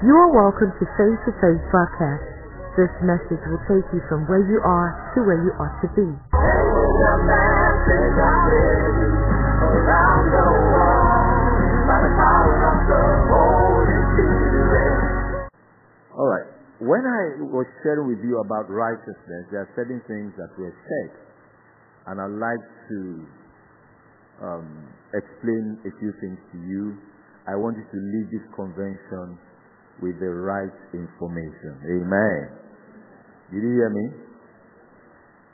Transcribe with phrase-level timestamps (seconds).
[0.00, 2.24] You are welcome to Face to Face broadcast.
[2.72, 6.08] This message will take you from where you are to where you ought to be.
[16.16, 16.48] All right.
[16.80, 21.12] When I was sharing with you about righteousness, there are certain things that were said,
[22.08, 23.00] and I'd like to
[24.48, 24.68] um,
[25.12, 26.96] explain a few things to you.
[27.44, 29.36] I want you to leave this convention
[30.02, 31.76] with the right information.
[31.84, 32.40] Amen.
[33.52, 34.06] Did you hear me?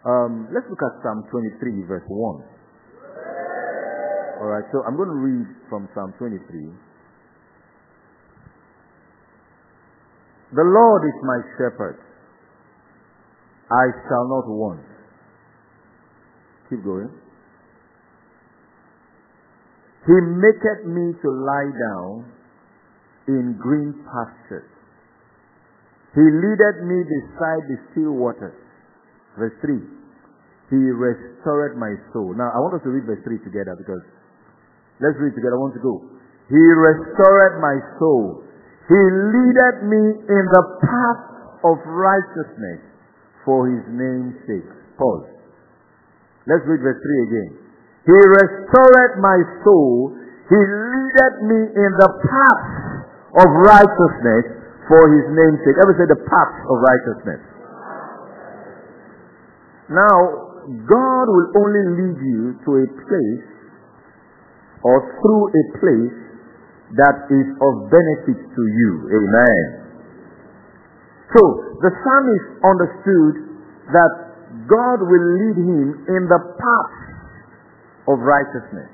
[0.06, 2.44] Um, let's look at Psalm 23, verse 1.
[4.38, 6.38] All right, so I'm going to read from Psalm 23.
[10.54, 11.98] The Lord is my shepherd.
[13.66, 14.86] I shall not want.
[16.70, 17.10] Keep going.
[20.06, 22.35] He maketh me to lie down
[23.28, 24.70] in green pastures.
[26.14, 28.56] He leadeth me beside the still waters.
[29.36, 29.76] Verse 3.
[30.72, 32.32] He restored my soul.
[32.32, 34.02] Now, I want us to read verse 3 together because
[34.98, 35.54] let's read together.
[35.54, 35.94] I want to go.
[36.48, 38.42] He restored my soul.
[38.88, 41.22] He leadeth me in the path
[41.68, 42.80] of righteousness
[43.44, 44.70] for his name's sake.
[44.96, 45.36] Pause.
[46.48, 47.50] Let's read verse 3 again.
[48.06, 50.14] He restored my soul.
[50.48, 52.95] He leadeth me in the path
[53.34, 54.44] of righteousness
[54.86, 55.76] for his name's sake.
[55.82, 57.42] Ever say the path of righteousness?
[59.90, 60.16] Now,
[60.66, 63.48] God will only lead you to a place
[64.82, 66.18] or through a place
[66.98, 68.92] that is of benefit to you.
[69.10, 69.64] Amen.
[71.34, 71.42] So,
[71.82, 73.34] the psalmist understood
[73.90, 74.12] that
[74.70, 76.96] God will lead him in the path
[78.06, 78.90] of righteousness.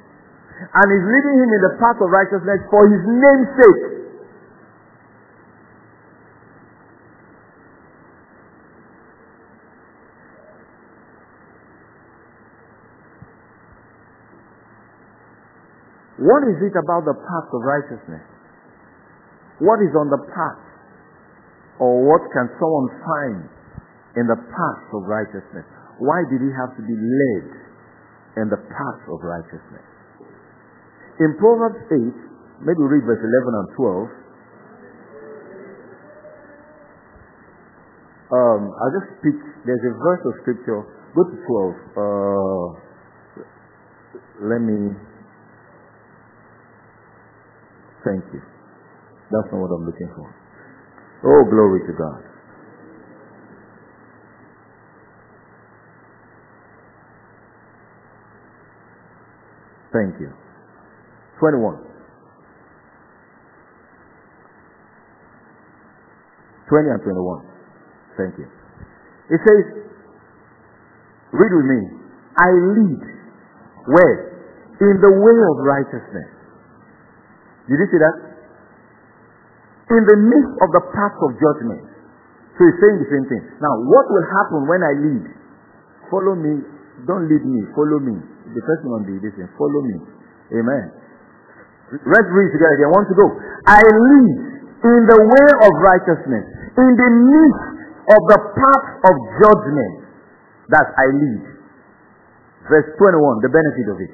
[0.62, 4.02] And is leading him in the path of righteousness for his name's sake.
[16.22, 18.22] What is it about the path of righteousness?
[19.59, 20.62] What is on the path?
[21.83, 23.43] Or what can someone find
[24.15, 25.66] in the path of righteousness?
[25.99, 27.47] Why did he have to be led
[28.38, 29.82] in the path of righteousness?
[31.19, 31.91] In Proverbs 8,
[32.71, 34.22] maybe we read verse 11 and 12.
[38.31, 39.43] Um, I'll just speak.
[39.66, 40.87] There's a verse of scripture.
[41.19, 41.75] Go to 12.
[41.99, 42.66] Uh,
[44.47, 44.94] let me
[48.04, 48.42] Thank you.
[49.30, 50.26] That's not what I'm looking for.
[51.24, 52.22] Oh, glory to God.
[59.92, 60.32] Thank you.
[61.38, 61.78] 21.
[66.69, 67.46] 20 and 21.
[68.16, 68.48] Thank you.
[69.30, 69.64] It says,
[71.32, 71.80] read with me.
[72.36, 73.02] I lead.
[73.86, 74.16] Where?
[74.80, 76.41] In the way of righteousness
[77.69, 78.17] did you see that?
[79.93, 81.84] In the midst of the path of judgment.
[82.56, 83.43] So he's saying the same thing.
[83.61, 85.25] Now, what will happen when I lead?
[86.11, 86.65] Follow me.
[87.09, 87.61] Don't lead me.
[87.73, 88.17] Follow me.
[88.53, 89.49] The person on the thing.
[89.56, 89.97] Follow me.
[90.53, 90.84] Amen.
[91.93, 92.89] Let's read together again.
[92.89, 93.27] I want to go.
[93.69, 94.37] I lead
[94.81, 96.44] in the way of righteousness.
[96.77, 97.69] In the midst
[98.17, 99.94] of the path of judgment.
[100.73, 101.43] That I lead.
[102.71, 104.12] Verse 21, the benefit of it.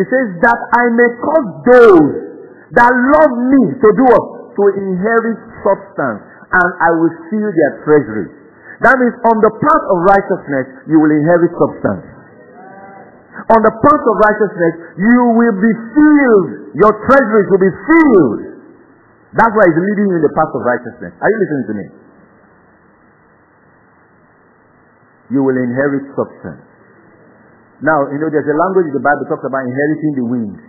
[0.00, 2.29] It says that I may cause those
[2.76, 4.26] that love me to do what?
[4.54, 8.28] To inherit substance, and I will seal their treasury.
[8.82, 12.06] That means on the path of righteousness, you will inherit substance.
[13.50, 16.50] On the path of righteousness, you will be filled.
[16.76, 18.40] Your treasuries will be filled.
[19.36, 21.12] That's why he's leading you in the path of righteousness.
[21.22, 21.86] Are you listening to me?
[25.30, 26.66] You will inherit substance.
[27.80, 30.60] Now, you know, there's a language in the Bible talks about inheriting the wings.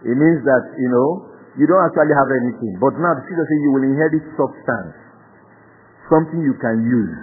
[0.00, 1.30] It means that, you know,
[1.60, 2.78] you don't actually have anything.
[2.80, 4.96] But now the scripture says you will inherit substance.
[6.08, 7.16] Something you can use.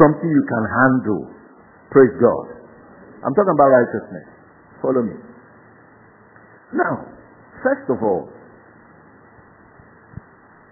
[0.00, 1.22] Something you can handle.
[1.92, 2.46] Praise God.
[3.20, 4.26] I'm talking about righteousness.
[4.80, 5.16] Follow me.
[6.72, 7.12] Now,
[7.60, 8.32] first of all,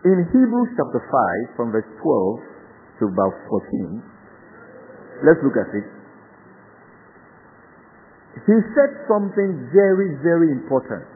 [0.08, 4.00] in Hebrews chapter 5, from verse 12 to about 14,
[5.28, 5.86] let's look at it.
[8.48, 11.09] He said something very, very important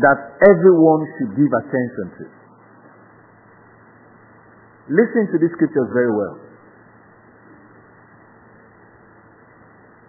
[0.00, 2.24] that everyone should give attention to.
[4.92, 6.36] Listen to these scriptures very well.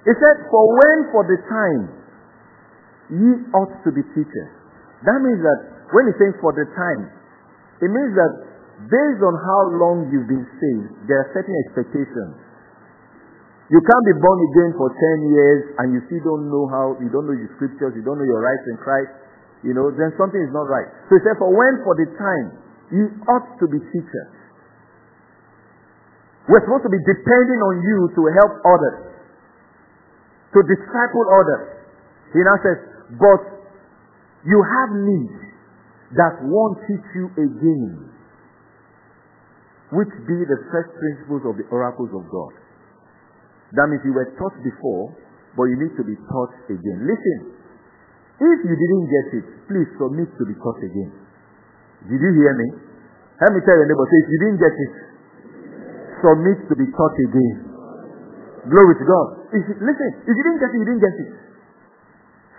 [0.06, 1.84] He said, For when for the time
[3.12, 4.52] ye ought to be teachers.
[5.08, 5.60] That means that
[5.96, 7.08] when he's saying for the time,
[7.80, 8.32] it means that
[8.92, 12.36] based on how long you've been saved, there are certain expectations.
[13.68, 17.12] You can't be born again for 10 years and you still don't know how, you
[17.12, 19.12] don't know your scriptures, you don't know your rights in Christ,
[19.66, 20.86] you know, then something is not right.
[21.10, 22.48] So he said, for when for the time,
[22.94, 24.32] you ought to be teachers.
[26.48, 29.00] We're supposed to be depending on you to help others,
[30.56, 31.66] to disciple others.
[32.32, 32.80] He now says,
[33.20, 33.44] but
[34.48, 35.36] you have need
[36.16, 38.08] that won't teach you again,
[39.92, 42.56] which be the first principles of the oracles of God.
[43.76, 45.12] That means you were taught before,
[45.60, 47.04] but you need to be taught again.
[47.04, 47.57] Listen,
[48.38, 51.12] if you didn't get it, please submit to be taught again.
[52.06, 52.68] Did you hear me?
[53.42, 54.94] Let me tell your neighbor, say, if you didn't get it,
[56.22, 57.58] submit to be taught again.
[58.70, 59.28] Glory to God.
[59.54, 61.32] If listen, if you didn't get it, you didn't get it.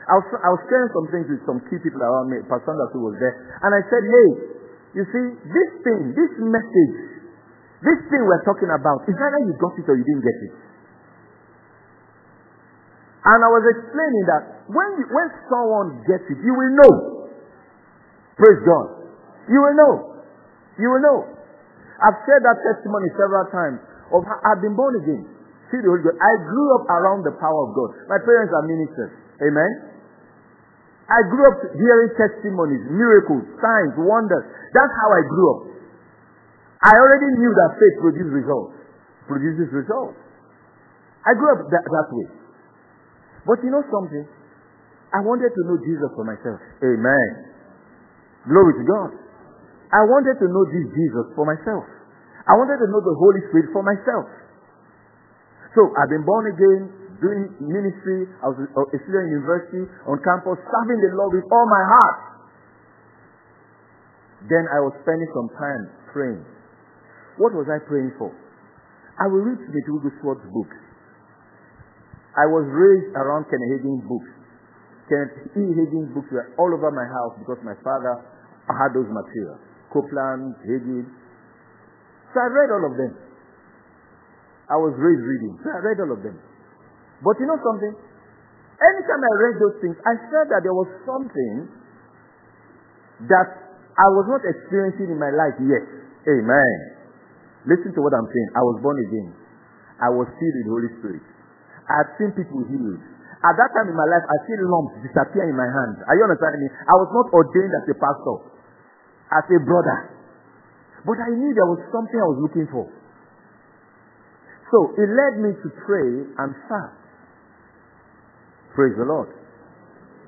[0.08, 2.40] I was, I was sharing some things with some key people around me.
[2.48, 3.34] Pastor who was there.
[3.60, 4.28] And I said, hey,
[4.96, 6.96] you see, this thing, this message,
[7.84, 10.54] this thing we're talking about, is either you got it or you didn't get it.
[13.28, 16.92] And I was explaining that when, you, when someone gets it, you will know.
[18.36, 18.86] Praise God.
[19.48, 19.92] You will know.
[20.78, 21.18] You will know.
[21.98, 23.80] I've shared that testimony several times
[24.14, 25.26] of how I've been born again.
[25.72, 26.16] See the Holy Ghost.
[26.20, 27.90] I grew up around the power of God.
[28.06, 29.12] My parents are ministers.
[29.42, 29.72] Amen.
[31.08, 34.44] I grew up hearing testimonies, miracles, signs, wonders.
[34.76, 35.60] That's how I grew up.
[36.84, 38.76] I already knew that faith produces results.
[39.26, 40.16] Produces results.
[41.26, 42.28] I grew up that, that way.
[43.48, 44.28] But you know something?
[45.08, 46.60] I wanted to know Jesus for myself.
[46.84, 47.28] Amen.
[48.44, 49.10] Glory to God.
[49.88, 51.84] I wanted to know this Jesus for myself.
[52.44, 54.28] I wanted to know the Holy Spirit for myself.
[55.72, 56.80] So I've been born again,
[57.20, 58.28] doing ministry.
[58.44, 62.18] I was a student in university, on campus, serving the Lord with all my heart.
[64.48, 65.82] Then I was spending some time
[66.12, 66.44] praying.
[67.40, 68.32] What was I praying for?
[69.18, 70.78] I will read Smith Wigglesworth's books.
[72.38, 74.30] I was raised around Hagin's books.
[75.08, 75.64] Kenneth E.
[75.72, 78.20] Hagin's books were all over my house because my father
[78.68, 79.60] had those materials.
[79.88, 81.08] Copeland, Hagin.
[82.32, 83.12] So I read all of them.
[84.68, 85.56] I was raised reading.
[85.64, 86.36] So I read all of them.
[87.24, 87.96] But you know something?
[88.78, 91.72] Anytime I read those things, I felt that there was something
[93.26, 93.48] that
[93.98, 95.82] I was not experiencing in my life yet.
[96.28, 96.76] Amen.
[97.66, 98.50] Listen to what I'm saying.
[98.54, 99.34] I was born again.
[99.98, 101.24] I was filled with the Holy Spirit.
[101.90, 103.02] I had seen people healed.
[103.38, 106.02] At that time in my life, I see lumps disappear in my hands.
[106.10, 106.68] Are you understanding me?
[106.74, 108.58] I was not ordained as a pastor
[109.30, 109.98] as a brother.
[111.04, 112.86] But I knew there was something I was looking for.
[114.68, 116.98] So it led me to pray and fast.
[118.74, 119.32] Praise the Lord.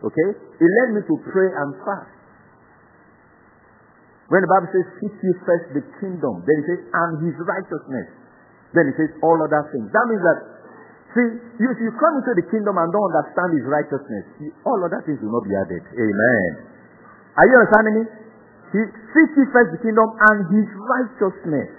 [0.00, 0.30] Okay?
[0.38, 2.14] It led me to pray and fast.
[4.30, 8.08] When the Bible says, seek ye first the kingdom, then it says, and his righteousness.
[8.72, 9.90] Then it says, all other things.
[9.90, 10.38] That means that,
[11.14, 11.28] see,
[11.58, 14.24] if you come into the kingdom and don't understand his righteousness,
[14.66, 15.82] all other things will not be added.
[15.90, 16.50] Amen.
[17.36, 18.04] Are you understanding me?
[18.70, 21.70] He, seek first the kingdom and his righteousness.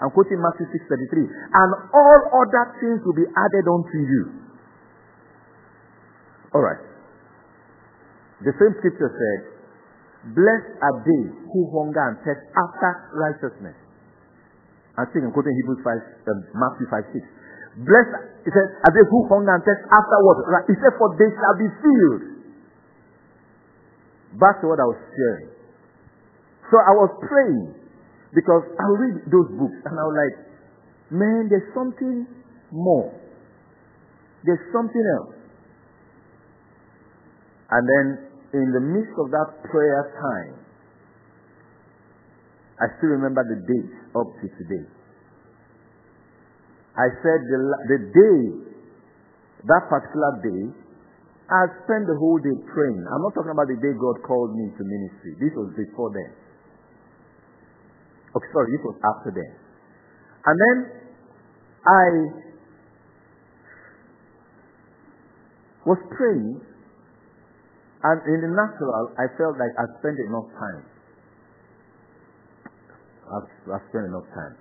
[0.00, 1.24] I'm quoting Matthew 6:33.
[1.24, 4.22] And all other things will be added unto you.
[6.52, 6.80] All right.
[8.44, 9.40] The same scripture said,
[10.36, 13.76] Blessed are they who hunger and thirst after righteousness.
[14.96, 17.24] I think I'm quoting Hebrews 5, um, Matthew 5, 6.
[17.76, 20.40] Blessed, he says, are they who hunger and thirst after what?
[20.48, 20.64] Right.
[20.64, 22.24] It said, for they shall be filled.
[24.40, 25.52] Back to what I was sharing.
[26.72, 27.76] So I was praying
[28.32, 30.36] because I read those books and I was like,
[31.12, 32.24] man, there's something
[32.72, 33.12] more.
[34.44, 35.36] There's something else.
[37.70, 38.06] And then
[38.56, 40.64] in the midst of that prayer time,
[42.80, 44.95] I still remember the date up to today.
[46.96, 47.58] I said the,
[47.92, 48.40] the day,
[49.68, 50.62] that particular day,
[51.46, 53.04] I spent the whole day praying.
[53.06, 55.36] I'm not talking about the day God called me to ministry.
[55.38, 56.32] This was before then.
[58.34, 59.52] Okay, sorry, this was after then.
[60.46, 60.76] And then
[61.86, 62.06] I
[65.86, 66.58] was praying,
[68.02, 70.82] and in the natural, I felt like I spent enough time.
[73.26, 74.54] I've, I've spent enough time.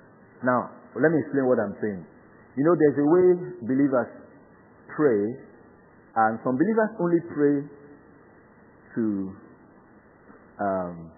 [0.46, 2.06] Now, let me explain what I'm saying.
[2.56, 3.28] You know, there's a way
[3.68, 4.12] believers
[4.96, 5.22] pray,
[6.16, 7.56] and some believers only pray
[8.96, 9.04] to
[10.56, 11.12] um,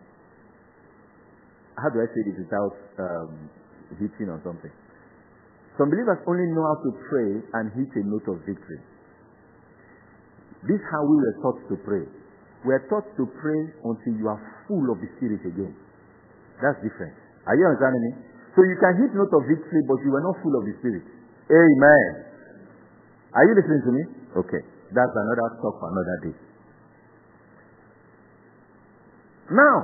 [1.77, 3.49] how do I say this without um,
[4.01, 4.73] hitting or something?
[5.77, 8.81] Some believers only know how to pray and hit a note of victory.
[10.65, 12.01] This is how we were taught to pray.
[12.65, 15.77] we're taught to pray until you are full of the Spirit again.
[16.57, 17.13] That's different.
[17.45, 18.11] Are you understanding me?
[18.57, 21.05] So you can hit note of victory, but you were not full of the Spirit.
[21.47, 22.09] Amen.
[23.31, 24.03] Are you listening to me?
[24.35, 24.61] Okay.
[24.91, 26.35] That's another talk for another day.
[29.51, 29.75] Now,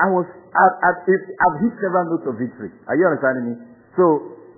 [0.00, 0.24] I was,
[0.56, 2.72] I've, I've, hit several notes of victory.
[2.88, 3.54] Are you understanding me?
[3.96, 4.04] So,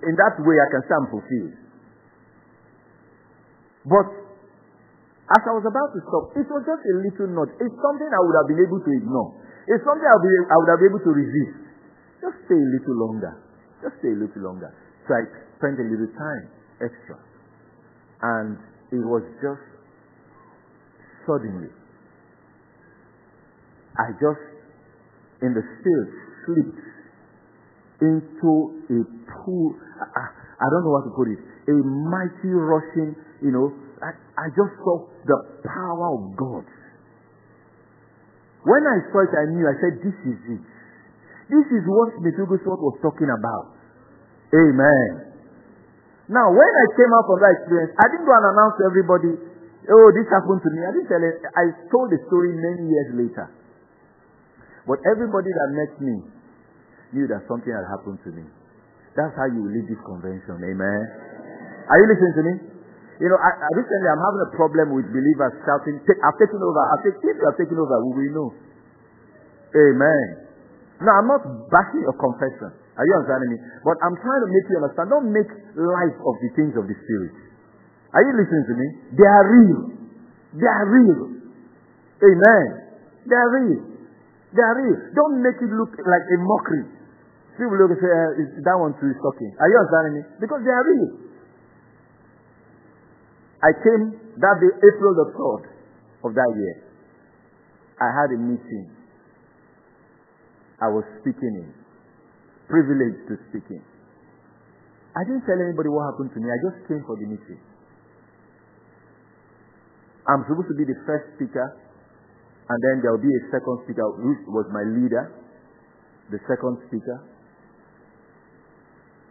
[0.07, 1.55] in that way, I can say I'm fulfilled.
[3.83, 4.07] But,
[5.35, 7.51] as I was about to stop, it was just a little note.
[7.59, 9.43] It's something I would have been able to ignore.
[9.67, 10.15] It's something I
[10.55, 11.55] would have been able to resist.
[12.23, 13.33] Just stay a little longer.
[13.83, 14.71] Just stay a little longer.
[15.05, 15.21] So I
[15.57, 16.45] spent a little time
[16.81, 17.17] extra.
[18.21, 18.57] And
[18.91, 19.65] it was just
[21.25, 21.69] suddenly.
[23.95, 24.43] I just,
[25.41, 26.11] in the spirit,
[26.45, 26.83] slipped
[28.01, 28.51] into
[28.91, 29.77] a pool.
[30.01, 30.25] I,
[30.59, 31.39] I don't know what to put it.
[31.39, 33.71] A mighty rushing, you know.
[34.03, 36.65] I, I just saw the power of God.
[38.65, 39.63] When I saw it, I knew.
[39.63, 40.65] I said, This is it.
[41.47, 43.74] This is what Methuselah was talking about.
[44.55, 45.09] Amen.
[46.31, 49.31] Now, when I came out from that experience, I didn't go and announce to everybody,
[49.91, 50.79] oh, this happened to me.
[50.81, 51.37] I didn't tell it.
[51.43, 53.45] I told the story many years later.
[54.87, 56.15] But everybody that met me
[57.13, 58.45] knew that something had happened to me.
[59.13, 60.57] That's how you lead this convention.
[60.61, 61.01] Amen.
[61.89, 62.53] Are you listening to me?
[63.21, 66.81] You know, I, I recently I'm having a problem with believers shouting, I've taken over.
[66.83, 68.49] I said, if you have taken over, we will know.
[69.71, 70.25] Amen.
[70.99, 72.84] Now, I'm not bashing your confession.
[72.95, 73.59] Are you understanding me?
[73.83, 75.07] But I'm trying to make you understand.
[75.11, 77.35] Don't make light of the things of the Spirit.
[78.15, 78.87] Are you listening to me?
[79.19, 79.79] They are real.
[80.55, 81.21] They are real.
[82.23, 82.67] Amen.
[83.27, 83.81] They are real.
[84.55, 84.97] They are real.
[85.11, 86.87] Don't make it look like a mockery.
[87.59, 89.51] People look and say, uh, that one too is talking.
[89.59, 90.21] Are you understanding me?
[90.39, 91.09] Because they are real.
[93.63, 94.03] I came
[94.39, 95.63] that day, April the 3rd
[96.27, 96.75] of that year.
[97.99, 98.91] I had a meeting.
[100.79, 101.84] I was speaking in
[102.67, 103.83] privilege to speak in.
[105.15, 106.51] I didn't tell anybody what happened to me.
[106.51, 107.61] I just came for the meeting.
[110.27, 111.67] I'm supposed to be the first speaker,
[112.67, 115.31] and then there will be a second speaker, which was my leader,
[116.33, 117.17] the second speaker.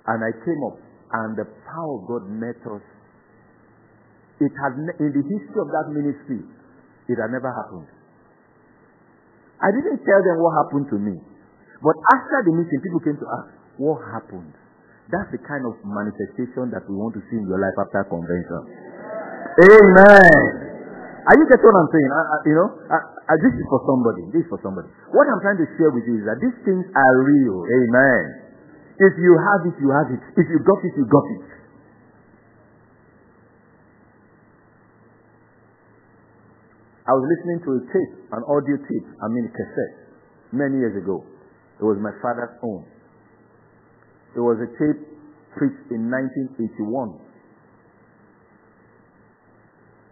[0.06, 2.84] And I came up, and the power of God met us.
[4.38, 4.72] It had
[5.02, 6.42] in the history of that ministry,
[7.10, 7.90] it had never happened.
[9.60, 11.33] I didn't tell them what happened to me.
[11.84, 14.56] But after the meeting, people came to ask, what happened?
[15.12, 18.62] That's the kind of manifestation that we want to see in your life after convention.
[19.60, 20.40] Amen.
[21.28, 22.08] Are you getting what I'm saying?
[22.08, 24.24] I, I, you know, I, this is for somebody.
[24.32, 24.88] This is for somebody.
[25.12, 27.68] What I'm trying to share with you is that these things are real.
[27.68, 28.24] Amen.
[28.96, 30.24] If you have it, you have it.
[30.40, 31.44] If you got it, you got it.
[37.04, 39.96] I was listening to a tape, an audio tape, I mean cassette,
[40.56, 41.20] many years ago.
[41.80, 42.86] It was my father's own.
[44.36, 45.02] It was a tape
[45.54, 47.18] preached in 1981.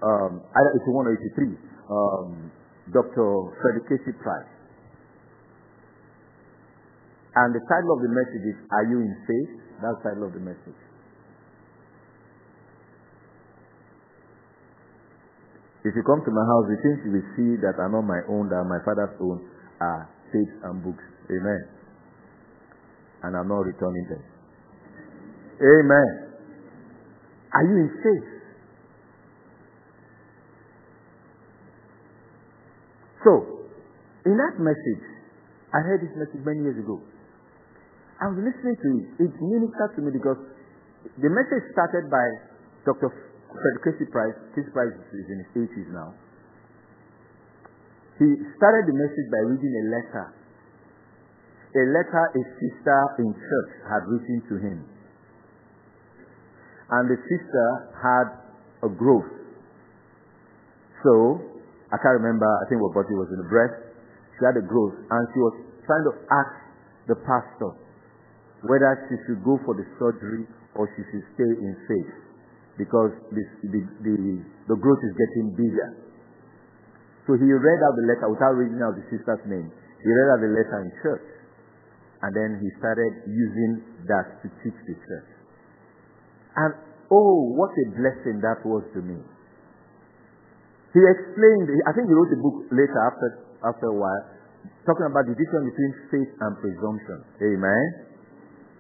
[0.02, 1.54] Um, either 81 or 83.
[1.90, 2.50] Um,
[2.90, 3.26] Dr.
[3.62, 4.11] Frederick K.C.
[4.19, 4.50] Price.
[7.35, 9.54] And the title of the message is Are You in Faith?
[9.81, 10.81] That's the title of the message.
[15.83, 18.23] If you come to my house, the things you will see that are not my
[18.31, 19.42] own, that are my father's own,
[19.83, 21.12] are tapes and books.
[21.31, 21.62] Amen.
[23.23, 24.23] And I'm not returning them.
[25.62, 26.11] Amen.
[27.55, 28.31] Are you in faith?
[33.23, 33.62] So,
[34.26, 35.05] in that message,
[35.71, 36.99] I heard this message many years ago.
[38.19, 39.07] I was listening to it.
[39.26, 40.38] It ministered to me because
[41.19, 42.26] the message started by
[42.87, 43.11] Dr.
[43.11, 44.11] Fred K.C.
[44.11, 44.38] Price.
[44.55, 44.67] K.C.
[44.75, 46.14] Price is in his 80s now.
[48.19, 48.26] He
[48.59, 50.26] started the message by reading a letter
[51.73, 54.79] a letter a sister in church had written to him.
[56.93, 58.26] And the sister had
[58.85, 59.33] a growth.
[61.00, 61.41] So,
[61.88, 63.76] I can't remember, I think what body was in the breast.
[64.37, 65.55] She had a growth and she was
[65.88, 66.52] trying to ask
[67.09, 67.73] the pastor
[68.69, 70.45] whether she should go for the surgery
[70.76, 72.12] or she should stay in faith
[72.76, 74.14] because this, the, the,
[74.69, 75.88] the growth is getting bigger.
[77.26, 79.69] So he read out the letter without reading out the sister's name.
[79.73, 81.32] He read out the letter in church.
[82.23, 85.31] And then he started using that to teach the church.
[86.55, 86.73] And
[87.11, 89.19] oh, what a blessing that was to me.
[90.95, 93.29] He explained, I think he wrote a book later after,
[93.64, 94.23] after a while,
[94.87, 97.19] talking about the difference between faith and presumption.
[97.43, 97.85] Amen.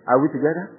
[0.06, 0.76] Are we together?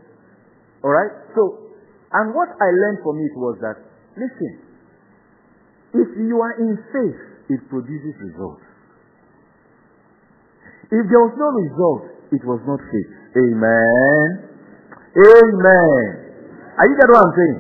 [0.86, 1.12] Alright?
[1.36, 1.74] So,
[2.13, 3.77] and what I learned from it was that,
[4.13, 4.53] listen,
[5.98, 8.63] if you are in faith, it produces results.
[10.93, 13.09] If there was no result, it was not faith.
[13.37, 14.25] Amen.
[15.13, 16.03] Amen.
[16.73, 17.59] Are you getting what I'm saying?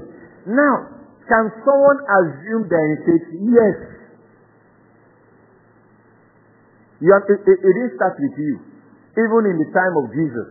[0.57, 0.75] Now,
[1.29, 3.25] can someone assume that in faith?
[3.37, 3.77] Yes.
[6.99, 8.53] You have, it, it, it didn't start with you.
[9.13, 10.49] Even in the time of Jesus,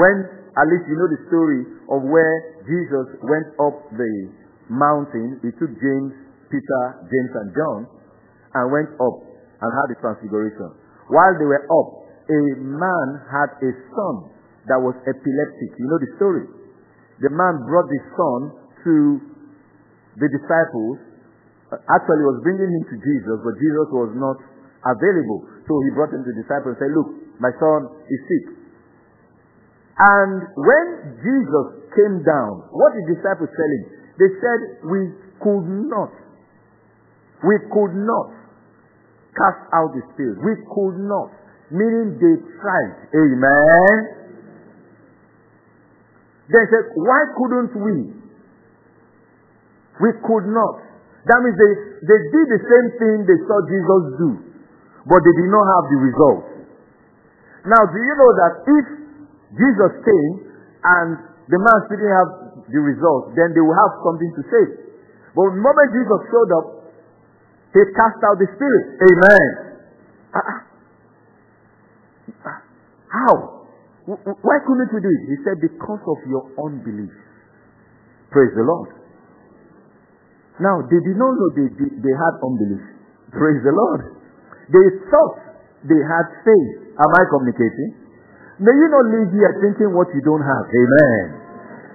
[0.00, 0.16] when
[0.56, 1.60] at least you know the story
[1.92, 4.12] of where Jesus went up the
[4.72, 6.12] mountain, he took James,
[6.48, 7.80] Peter, James, and John,
[8.56, 9.16] and went up
[9.60, 10.72] and had the transfiguration.
[11.12, 14.14] While they were up, a man had a son
[14.70, 15.70] that was epileptic.
[15.78, 16.46] You know the story.
[17.22, 18.40] The man brought the son
[18.86, 18.94] to
[20.18, 20.98] the disciples.
[21.72, 24.38] Uh, actually, was bringing him to Jesus, but Jesus was not
[24.84, 25.46] available.
[25.66, 28.44] So he brought him to the disciples and said, Look, my son is sick.
[29.98, 30.86] And when
[31.20, 33.84] Jesus came down, what did the disciples tell him?
[34.18, 35.00] They said, We
[35.42, 36.12] could not.
[37.42, 38.30] We could not
[39.34, 40.38] cast out the spirit.
[40.38, 41.41] We could not.
[41.72, 42.92] Meaning they tried.
[43.16, 43.96] Amen.
[46.52, 47.96] They said, Why couldn't we?
[50.04, 50.74] We could not.
[51.32, 51.72] That means they,
[52.04, 54.30] they did the same thing they saw Jesus do,
[55.06, 56.44] but they did not have the result.
[57.70, 58.86] Now, do you know that if
[59.54, 60.34] Jesus came
[60.82, 61.08] and
[61.46, 62.32] the man still didn't have
[62.68, 64.64] the result, then they will have something to say.
[65.32, 66.66] But the moment Jesus showed up,
[67.72, 68.84] he cast out the spirit.
[68.98, 69.46] Amen.
[70.34, 70.71] Uh,
[73.08, 73.62] how?
[74.06, 75.22] Why couldn't we do it?
[75.30, 77.14] He said, because of your unbelief.
[78.34, 78.90] Praise the Lord.
[80.58, 82.82] Now, they did not know they, they, they had unbelief.
[83.30, 84.18] Praise the Lord.
[84.70, 85.36] They thought
[85.86, 86.98] they had faith.
[86.98, 88.02] Am I communicating?
[88.62, 90.64] May you not live here thinking what you don't have.
[90.70, 91.24] Amen.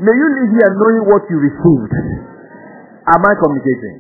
[0.04, 1.94] May you live here knowing what you received.
[3.08, 3.98] Am I communicating?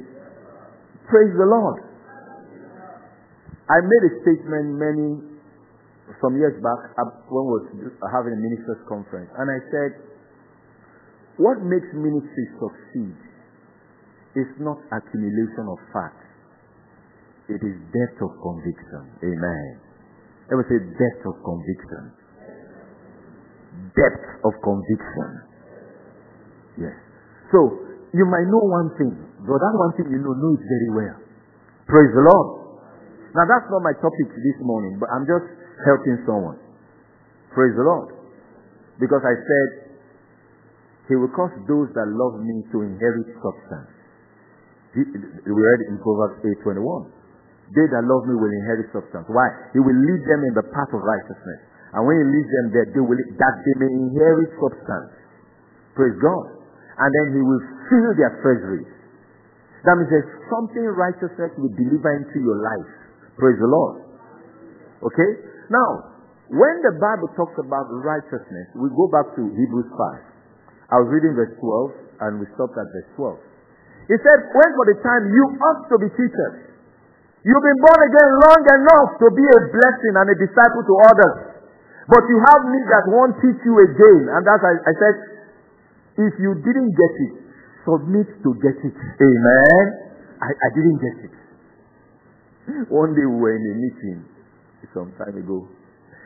[1.07, 1.79] Praise the Lord.
[3.67, 5.36] I made a statement many
[6.23, 6.79] some years back
[7.27, 9.91] when we were having a ministers conference, and I said,
[11.37, 13.17] what makes ministry succeed
[14.39, 16.25] is not accumulation of facts.
[17.47, 19.03] It is depth of conviction.
[19.23, 19.69] Amen.
[20.51, 22.03] Ever say depth of conviction.
[23.93, 25.29] Depth of conviction.
[26.81, 26.97] Yes.
[27.53, 27.59] So,
[28.15, 31.17] you might know one thing, but that one thing you know, know it very well.
[31.85, 32.56] Praise the Lord.
[33.37, 35.45] Now that's not my topic this morning, but I'm just
[35.85, 36.57] helping someone.
[37.53, 38.17] Praise the Lord.
[38.97, 39.69] Because I said,
[41.05, 43.93] He will cause those that love me to inherit substance.
[44.97, 47.13] We read in Proverbs 8:21.
[47.77, 49.29] They that love me will inherit substance.
[49.29, 49.45] Why?
[49.77, 51.61] He will lead them in the path of righteousness.
[51.93, 55.13] And when he leads them there, they will that they may inherit substance.
[55.93, 56.57] Praise God.
[56.97, 58.89] And then he will fill their treasuries.
[59.85, 63.06] That means there's something righteousness will deliver into your life.
[63.37, 64.01] Praise the Lord.
[65.05, 65.29] Okay?
[65.69, 66.17] Now,
[66.49, 70.37] when the Bible talks about righteousness, we go back to Hebrews 5.
[70.89, 74.09] I was reading verse 12 and we stopped at verse 12.
[74.09, 76.55] He said, When for the time you ought to be teachers.
[77.43, 81.35] You've been born again long enough to be a blessing and a disciple to others.
[82.07, 84.23] But you have me that won't teach you again.
[84.31, 85.15] And that's I, I said,
[86.17, 87.33] if you didn't get it,
[87.85, 88.95] submit to get it.
[88.95, 89.85] Amen.
[90.39, 91.36] I, I didn't get it.
[92.67, 94.19] One day we were in a meeting
[94.91, 95.67] some time ago,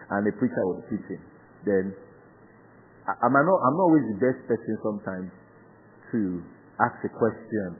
[0.10, 1.22] and the preacher was teaching.
[1.66, 1.94] Then
[3.06, 5.30] I, I'm not I'm not always the best person sometimes
[6.12, 6.42] to
[6.82, 7.78] ask a question.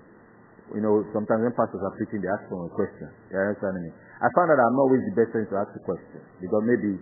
[0.78, 3.10] You know, sometimes when pastors are preaching, they ask for a question.
[3.34, 3.92] You understand me?
[4.22, 7.02] I found that I'm not always the best person to ask a question because maybe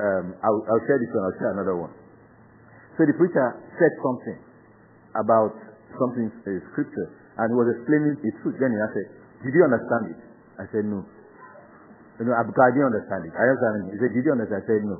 [0.00, 1.92] um, I'll, I'll share this one, I'll share another one.
[2.96, 4.40] So the preacher said something
[5.12, 5.54] about
[6.00, 8.56] something uh, scripture, and he was explaining the truth.
[8.56, 9.08] Then he said,
[9.42, 10.20] "Did you understand it?"
[10.60, 11.04] I said, "No."
[12.16, 13.32] You know, because I didn't understand it.
[13.36, 13.84] I understand it.
[13.92, 14.60] He said, Did you understand?
[14.60, 14.96] I said, No.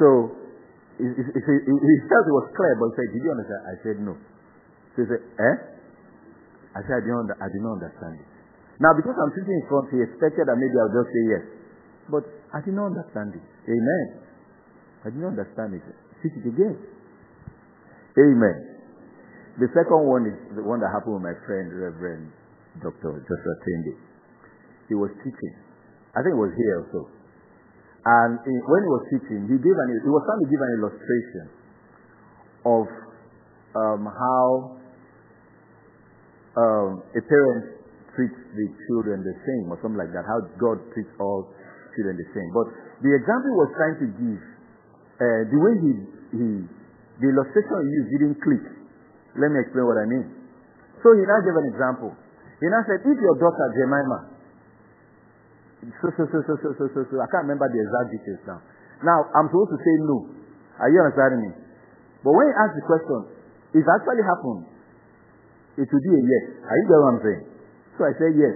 [0.00, 0.06] So,
[0.96, 3.62] he, he, he, he felt it was clear, but he said, Did you understand?
[3.68, 4.14] I said, No.
[4.96, 5.56] So he said, Eh?
[6.72, 8.28] I said, I didn't, under, I did not understand it.
[8.80, 11.44] Now, because I'm sitting in front, he expected that maybe I'll just say yes.
[12.08, 12.24] But
[12.56, 13.44] I did not understand it.
[13.68, 14.06] Amen.
[15.04, 15.84] I did not understand it.
[16.24, 16.80] Sit it again.
[18.16, 18.56] Amen.
[19.60, 22.30] The second one is the one that happened with my friend, Reverend
[22.82, 23.22] Dr.
[23.22, 24.08] Joshua Tende
[24.88, 25.54] he was teaching.
[26.16, 27.12] I think it was here also.
[28.08, 30.72] And in, when he was teaching, he gave an he was trying to give an
[30.80, 31.44] illustration
[32.64, 32.84] of
[33.76, 34.44] um, how
[36.56, 37.64] um, a parent
[38.16, 40.24] treats the children the same, or something like that.
[40.24, 41.52] How God treats all
[41.94, 42.48] children the same.
[42.56, 42.72] But
[43.04, 44.40] the example he was trying to give,
[45.20, 45.92] uh, the way he
[46.32, 46.48] he
[47.20, 48.64] the illustration he used didn't click.
[49.36, 50.26] Let me explain what I mean.
[51.04, 52.10] So he now gave an example.
[52.58, 54.18] He now said, if your daughter Jemima,
[56.02, 58.58] so, so, so, so, so, so, so, so, I can't remember the exact details now.
[59.06, 60.26] Now, I'm supposed to say no.
[60.82, 61.50] Are you understanding me?
[62.26, 63.18] But when he asked the question,
[63.78, 64.62] it actually happened.
[65.78, 66.44] It would be a yes.
[66.66, 67.44] Are you getting what I'm saying?
[67.94, 68.54] So I said yes.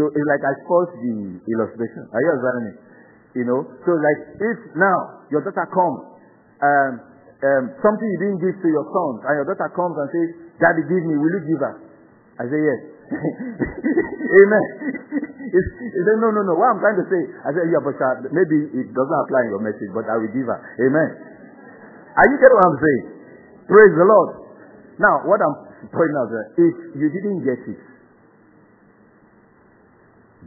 [0.00, 2.02] So it's like I forced the illustration.
[2.08, 2.74] Are you understanding me?
[3.36, 3.60] You know?
[3.84, 6.00] So like if now your daughter comes,
[6.64, 6.92] um,
[7.44, 10.88] um, something you didn't give to your son, and your daughter comes and says, Daddy,
[10.88, 11.74] give me, will you give her?
[12.40, 12.80] I say yes.
[14.40, 14.64] Amen.
[15.52, 16.54] he said, no, no, no.
[16.58, 17.94] What I'm trying to say, I said, yeah, but
[18.34, 20.58] maybe it doesn't apply in your message, but I will give her.
[20.82, 21.08] Amen.
[22.16, 23.04] Are you getting what I'm saying?
[23.70, 24.30] Praise the Lord.
[24.98, 25.56] Now, what I'm
[25.92, 27.80] pointing out is, if you didn't get it,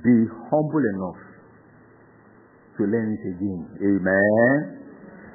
[0.04, 0.16] be
[0.50, 1.22] humble enough
[2.80, 3.62] to learn it again.
[3.84, 4.58] Amen.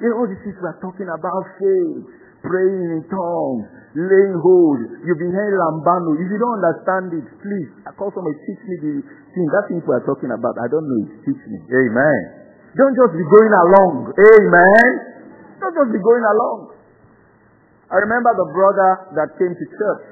[0.01, 2.09] You know, all these things we are talking about faith,
[2.41, 4.79] praying in tongues, laying hold.
[5.07, 6.19] You've been hearing Lambano.
[6.19, 8.93] If you don't understand it, please, I call somebody, teach me the
[9.31, 9.47] thing.
[9.55, 11.23] That thing we are talking about, I don't know it.
[11.23, 11.57] Teach me.
[11.71, 12.19] Amen.
[12.75, 14.11] Don't just be going along.
[14.11, 14.89] Amen.
[15.63, 16.75] Don't just be going along.
[17.87, 20.03] I remember the brother that came to church,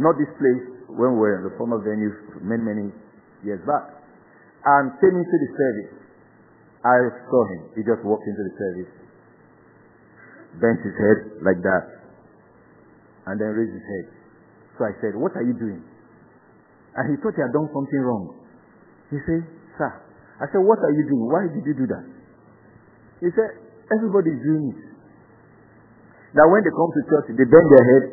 [0.00, 2.86] not this place, when we were in the former venue many, many
[3.44, 4.00] years back,
[4.64, 5.92] and came into the service.
[6.80, 6.96] I
[7.28, 7.60] saw him.
[7.76, 8.92] He just walked into the service,
[10.64, 11.99] bent his head like that,
[13.30, 14.06] and then raised his head.
[14.74, 15.78] So I said, What are you doing?
[16.98, 18.34] And he thought he had done something wrong.
[19.14, 19.46] He said,
[19.78, 19.90] Sir,
[20.42, 21.30] I said, What are you doing?
[21.30, 22.04] Why did you do that?
[23.22, 23.54] He said,
[23.94, 24.80] Everybody is doing it.
[26.34, 28.04] Now, when they come to church, they bend their head,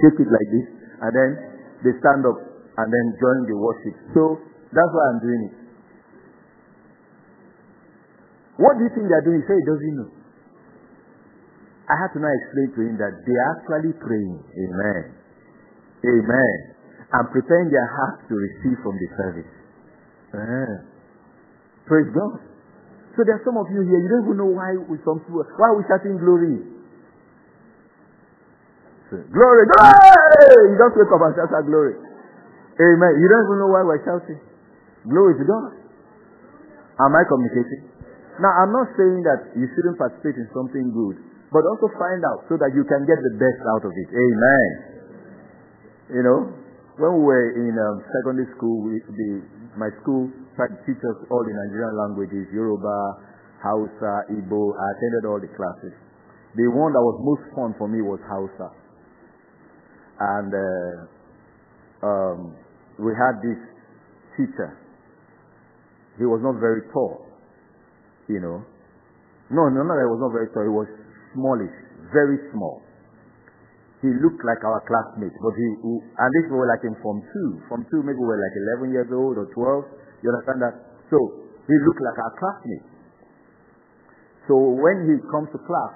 [0.00, 0.66] shake it like this,
[1.04, 1.30] and then
[1.84, 2.38] they stand up
[2.80, 3.96] and then join the worship.
[4.16, 4.40] So
[4.72, 5.54] that's why I'm doing it.
[8.56, 9.40] What do you think they are doing?
[9.40, 10.10] He said he doesn't know.
[11.88, 14.36] I had to now explain to him that they are actually praying.
[14.44, 15.02] Amen.
[16.04, 16.56] Amen.
[17.08, 19.52] And preparing their hearts to receive from the service.
[20.36, 20.76] Uh,
[21.88, 22.44] praise God.
[23.16, 25.72] So there are some of you here, you don't even know why we some why
[25.74, 26.60] we shouting glory?
[29.08, 30.68] Glory, glory!
[30.68, 31.96] You just wake up and shout out glory.
[32.76, 33.12] Amen.
[33.16, 34.38] You don't even know why we're shouting.
[35.08, 35.72] Glory to God.
[37.00, 37.88] Am I communicating?
[38.38, 41.16] Now, I'm not saying that you shouldn't participate in something good.
[41.48, 44.08] But also find out so that you can get the best out of it.
[44.12, 44.70] Amen.
[46.12, 46.38] You know,
[47.00, 49.30] when we were in um, secondary school, we, the,
[49.80, 52.98] my school tried teach us all the Nigerian languages, Yoruba,
[53.64, 54.60] Hausa, Igbo.
[54.76, 55.94] I attended all the classes.
[56.56, 58.68] The one that was most fun for me was Hausa.
[60.20, 62.38] And uh, um,
[62.98, 63.60] we had this
[64.36, 64.74] teacher.
[66.18, 67.24] He was not very tall,
[68.26, 68.58] you know.
[69.54, 70.66] No, no, no, he was not very tall.
[70.66, 70.90] He was
[71.34, 71.74] smallish,
[72.12, 72.82] very small.
[74.00, 77.66] He looked like our classmate, but he, and this we were like in Form 2.
[77.66, 80.22] Form 2, maybe we were like 11 years old or 12.
[80.22, 80.74] You understand that?
[81.10, 81.18] So,
[81.66, 82.86] he looked like our classmate.
[84.48, 85.92] So when he comes to class,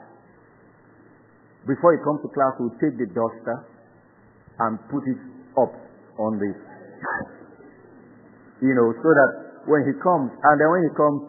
[1.65, 3.65] before he comes to class, we'll take the duster
[4.61, 5.17] and put it
[5.57, 5.73] up
[6.21, 6.53] on the,
[8.67, 11.21] you know, so that when he comes, and then when he comes,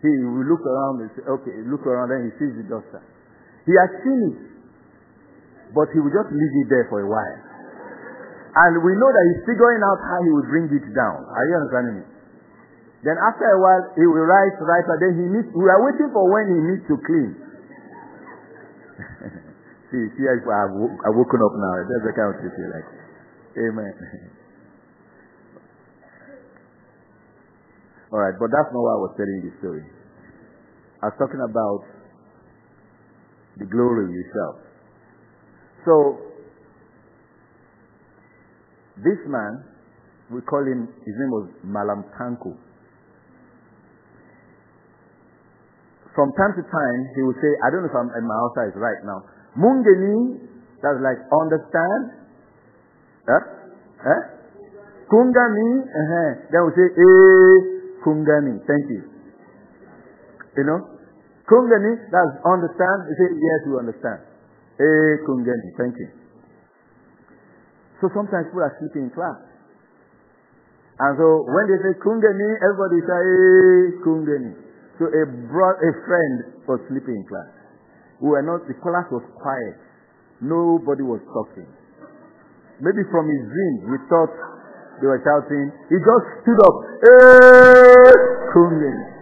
[0.00, 3.04] he will look around and say, okay, look around, then he sees the duster.
[3.68, 4.38] He has seen it,
[5.76, 7.38] but he will just leave it there for a while.
[8.50, 11.22] And we know that he's figuring out how he will bring it down.
[11.22, 12.04] Are you understanding me?
[13.06, 16.10] Then after a while, he will write, write, and then he needs, we are waiting
[16.12, 17.32] for when he needs to clean.
[19.88, 21.74] see, see, I've, I've woken up now.
[21.88, 22.88] That's the kind of thing like.
[23.56, 23.94] Amen.
[28.12, 29.86] All right, but that's not why I was telling this story.
[31.00, 31.86] I was talking about
[33.60, 34.56] the glory yourself.
[35.84, 35.94] So,
[39.04, 39.64] this man,
[40.32, 42.56] we call him, his name was Malam Tanku.
[46.16, 48.76] From time to time, he would say, I don't know if I'm, my answer is
[48.80, 49.20] right now.
[49.54, 50.40] Mungeni,
[50.82, 52.02] that's like understand.
[53.28, 53.44] Huh?
[54.00, 54.22] Huh?
[55.10, 56.30] Kungani, uh-huh.
[56.50, 57.54] then we say, eh,
[58.04, 58.54] Kungani.
[58.64, 59.02] Thank you.
[60.56, 60.99] You know?
[61.50, 63.10] Kungani, that's understand.
[63.10, 64.20] He said, yes, we understand.
[64.78, 66.08] Eh, Kungani, thank you.
[67.98, 69.34] So sometimes people are sleeping in class.
[71.02, 74.52] And so when they say Kungani, everybody say, eh, Kungani.
[75.02, 76.34] So a bro- a friend
[76.70, 77.50] was sleeping in class.
[78.22, 79.76] We were not, the class was quiet.
[80.44, 81.66] Nobody was talking.
[82.78, 84.32] Maybe from his dream, he thought
[85.02, 85.66] they were shouting.
[85.90, 88.12] He just stood up, eh,
[88.54, 89.19] Kungani.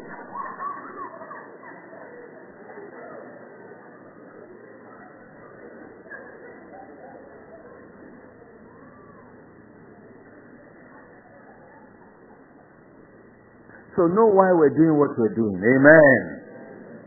[13.99, 15.59] So know why we're doing what we're doing.
[15.59, 16.21] Amen.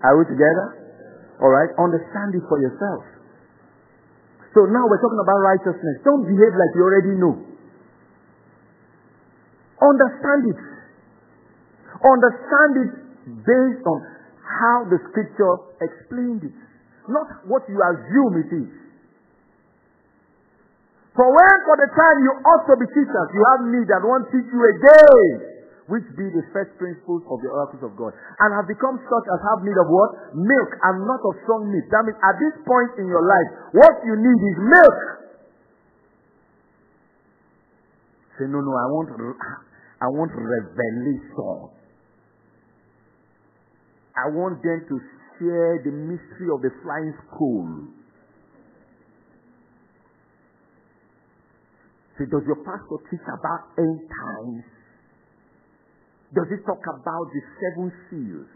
[0.04, 1.00] Are we together?
[1.40, 1.72] All right.
[1.80, 3.08] Understand it for yourself.
[4.52, 6.04] So now we're talking about righteousness.
[6.04, 7.40] Don't behave like you already know.
[9.80, 10.60] Understand it.
[12.04, 12.92] Understand it
[13.48, 14.00] based on
[14.44, 16.58] how the scripture explained it,
[17.08, 18.72] not what you assume it is.
[21.16, 24.28] For when for the time you ought to be teachers, you have need that won't
[24.28, 25.51] teach you again
[25.90, 29.40] which be the first principles of the oracles of God, and have become such as
[29.42, 30.10] have need of what?
[30.38, 31.86] Milk and not of strong meat.
[31.90, 34.98] That means at this point in your life, what you need is milk.
[38.38, 39.10] Say, no, no, I want,
[40.02, 41.82] I want revelation.
[44.16, 44.96] I want them to
[45.40, 47.90] share the mystery of the flying scroll.
[52.20, 54.81] Say, does your pastor teach about end times?
[56.34, 58.48] Does it talk about the seven seals?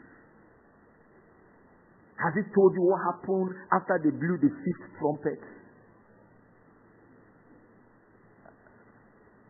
[2.16, 5.44] Has it told you what happened after they blew the fifth trumpet?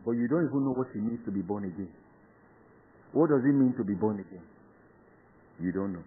[0.04, 1.90] But you don't even know what it means to be born again.
[3.12, 4.42] What does it mean to be born again?
[5.62, 6.04] You don't know.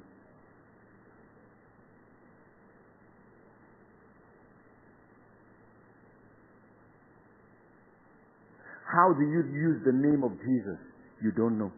[8.91, 10.79] How do you use the name of Jesus?
[11.23, 11.71] You don't know.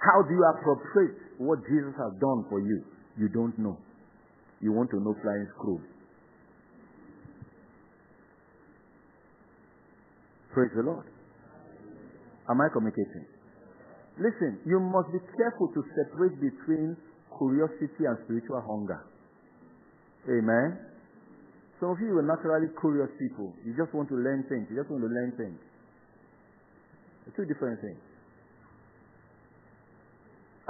[0.00, 2.80] How do you appropriate what Jesus has done for you?
[3.20, 3.76] You don't know.
[4.60, 5.84] You want to know flying scrolls.
[10.52, 11.04] Praise the Lord.
[12.48, 13.28] Am I communicating?
[14.18, 16.96] Listen, you must be careful to separate between
[17.38, 19.04] curiosity and spiritual hunger.
[20.26, 20.90] Amen.
[21.78, 23.54] Some of you are naturally curious people.
[23.64, 24.68] You just want to learn things.
[24.68, 25.56] You just want to learn things.
[27.24, 28.09] They're two different things.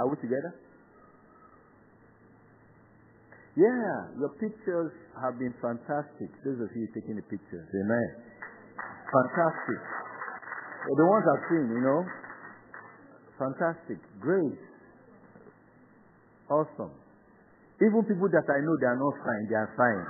[0.01, 0.57] Are we together?
[3.53, 4.89] Yeah, your pictures
[5.21, 6.33] have been fantastic.
[6.41, 8.09] Those of you taking the pictures, amen.
[9.13, 9.81] Fantastic.
[10.89, 12.01] Well, the ones I've seen, you know,
[13.37, 14.57] fantastic, great,
[16.49, 16.97] awesome.
[17.85, 20.05] Even people that I know they are not fine, they are fine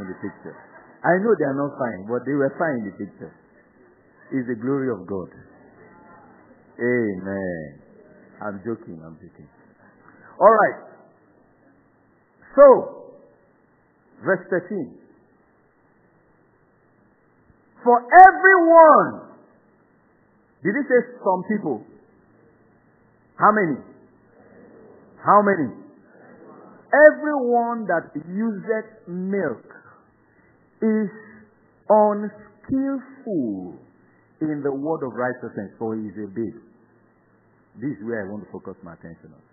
[0.00, 0.56] in the picture.
[1.04, 3.32] I know they are not fine, but they were fine in the picture.
[4.32, 5.28] Is the glory of God.
[6.80, 7.85] Amen.
[8.42, 9.48] I'm joking, I'm joking.
[10.38, 10.78] All right.
[12.54, 12.64] So,
[14.24, 14.98] verse 13.
[17.84, 19.36] For everyone,
[20.64, 21.84] did he say some people?
[23.38, 23.78] How many?
[25.24, 25.70] How many?
[26.92, 29.64] Everyone that uses milk
[30.82, 31.10] is
[31.88, 33.78] unskillful
[34.40, 36.65] in the word of righteousness, for he is a babe.
[37.76, 39.44] This is where I want to focus my attention on.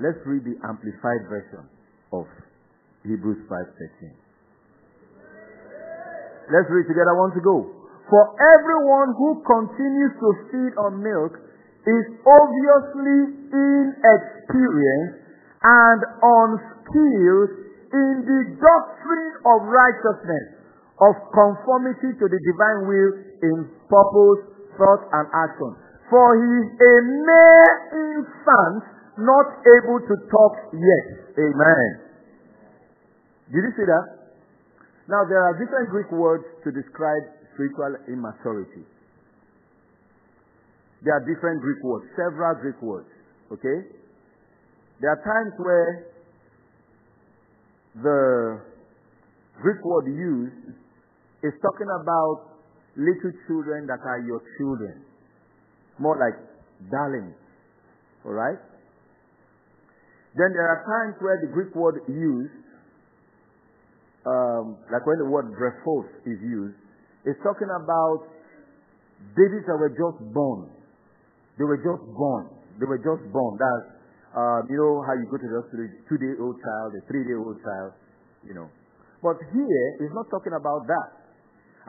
[0.00, 1.68] Let's read the amplified version
[2.16, 2.24] of
[3.04, 4.16] Hebrews 5:13.
[6.48, 7.12] Let's read together.
[7.12, 7.56] I want to go.
[8.08, 8.24] For
[8.56, 11.36] everyone who continues to feed on milk
[11.86, 13.20] is obviously
[13.52, 15.20] inexperienced
[15.62, 17.50] and unskilled
[17.92, 20.46] in the doctrine of righteousness,
[21.00, 23.12] of conformity to the divine will
[23.44, 25.70] in purpose, thought, and action.
[26.10, 28.82] For he is a mere infant,
[29.22, 31.06] not able to talk yet.
[31.38, 31.90] Amen.
[33.50, 34.06] Did you see that?
[35.10, 37.22] Now, there are different Greek words to describe
[37.54, 38.86] spiritual immaturity.
[41.02, 43.08] There are different Greek words, several Greek words.
[43.50, 43.90] Okay?
[45.00, 45.90] There are times where
[48.02, 48.60] the
[49.62, 50.76] Greek word used
[51.42, 52.49] is talking about
[52.96, 55.04] little children that are your children.
[55.98, 56.36] More like
[56.90, 57.36] darlings.
[58.24, 58.58] Alright?
[60.36, 62.54] Then there are times where the Greek word used,
[64.26, 66.78] um, like when the word brephos is used,
[67.26, 68.30] it's talking about
[69.36, 70.70] babies that were just born.
[71.58, 72.48] They were just born.
[72.78, 73.58] They were just born.
[73.58, 73.86] That's,
[74.32, 77.92] um, you know how you go to the hospital, two-day-old child, a three-day-old child,
[78.46, 78.70] you know.
[79.20, 81.19] But here, it's not talking about that.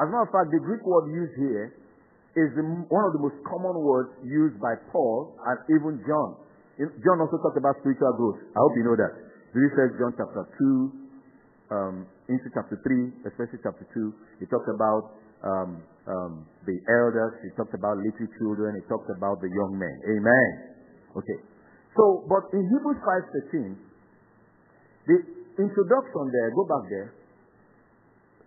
[0.01, 1.77] As a matter of fact, the Greek word used here
[2.33, 6.41] is the, one of the most common words used by Paul and even John.
[7.05, 8.41] John also talked about spiritual growth.
[8.41, 9.13] I hope you know that.
[9.53, 15.21] He says John chapter 2, um, into chapter 3, especially chapter 2, he talked about
[15.45, 16.33] um, um,
[16.65, 19.95] the elders, he talked about little children, he talked about the young men.
[20.17, 20.49] Amen.
[21.13, 21.39] Okay.
[21.93, 22.97] So, but in Hebrews
[23.53, 23.77] 5.13,
[25.05, 25.17] the
[25.61, 27.09] introduction there, go back there,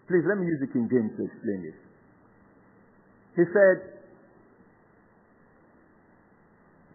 [0.09, 1.79] Please let me use the King James to explain this.
[3.41, 3.77] He said,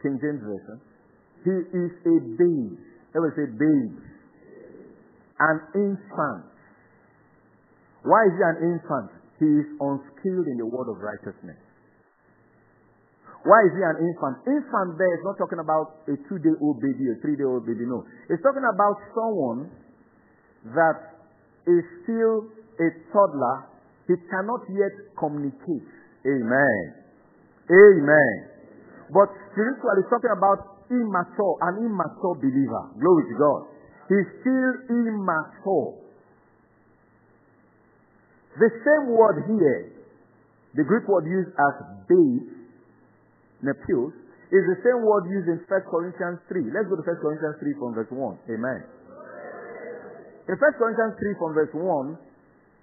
[0.02, 0.78] King James Version,
[1.44, 2.80] he is a babe.
[3.12, 3.98] Everybody say babe.
[5.40, 6.46] An infant.
[8.04, 9.10] Why is he an infant?
[9.40, 11.58] He is unskilled in the word of righteousness.
[13.44, 14.36] Why is he an infant?
[14.52, 17.66] Infant there is not talking about a two day old baby, a three day old
[17.66, 18.04] baby, no.
[18.28, 19.72] It's talking about someone
[20.76, 21.24] that
[21.68, 23.68] is still a toddler.
[24.08, 25.86] He cannot yet communicate.
[26.26, 26.84] Amen.
[27.70, 28.36] Amen.
[29.14, 32.84] But spiritually, it's talking about immature, an immature believer.
[32.98, 33.62] Glory to God.
[34.10, 36.10] He's still immature.
[38.58, 39.94] The same word here,
[40.74, 41.74] the Greek word used as
[42.10, 42.50] babe,
[43.62, 44.14] nepios,
[44.50, 46.74] is the same word used in 1 Corinthians 3.
[46.74, 48.50] Let's go to 1 Corinthians 3 from verse 1.
[48.50, 48.82] Amen.
[50.50, 52.18] In 1 Corinthians 3 from verse 1,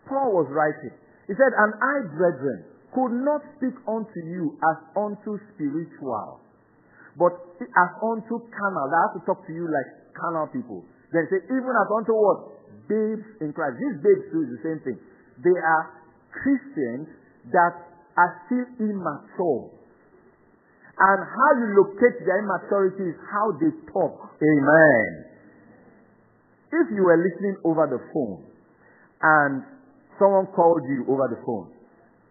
[0.08, 0.94] Paul was writing.
[1.26, 2.64] He said, And I, brethren,
[2.94, 6.40] could not speak unto you as unto spiritual,
[7.18, 8.88] but as unto carnal.
[8.88, 10.86] I have to talk to you like carnal people.
[11.12, 12.38] Then say, even as unto what?
[12.88, 13.76] Babes in Christ.
[13.78, 14.98] These babes do the same thing.
[15.42, 15.82] They are
[16.32, 17.10] Christians
[17.52, 17.74] that
[18.16, 19.70] are still immature.
[20.96, 24.32] And how you locate their immaturity is how they talk.
[24.40, 25.08] Amen.
[26.72, 28.40] If you were listening over the phone
[29.20, 29.75] and
[30.18, 31.76] someone called you over the phone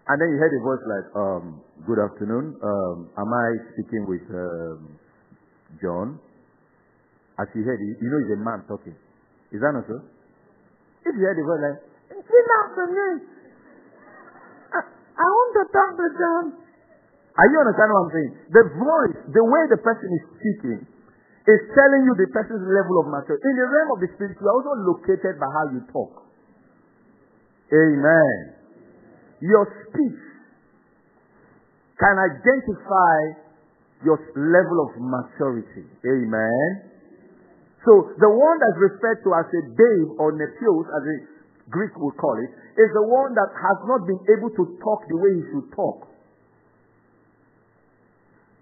[0.06, 1.44] and then you heard a voice like, um,
[1.82, 5.02] good afternoon, um, am I speaking with um,
[5.82, 6.22] John?
[7.42, 8.94] As you heard you know it's a man talking.
[9.50, 9.98] Is that not so?
[11.10, 11.80] If you heard a voice like,
[12.22, 13.16] good afternoon,
[14.78, 16.44] I, I want to talk to John.
[17.36, 18.34] Are you understanding what I'm saying?
[18.54, 20.80] The voice, the way the person is speaking,
[21.50, 23.42] is telling you the person's level of maturity.
[23.42, 26.25] In the realm of the spirit, you are also located by how you talk.
[27.74, 28.54] Amen.
[29.42, 30.22] Your speech
[32.00, 33.18] can identify
[34.04, 35.88] your level of maturity.
[36.06, 36.70] Amen.
[37.86, 41.18] So the one that's referred to as a babe or nepios, as the
[41.70, 42.52] Greek would call it,
[42.82, 46.15] is the one that has not been able to talk the way he should talk.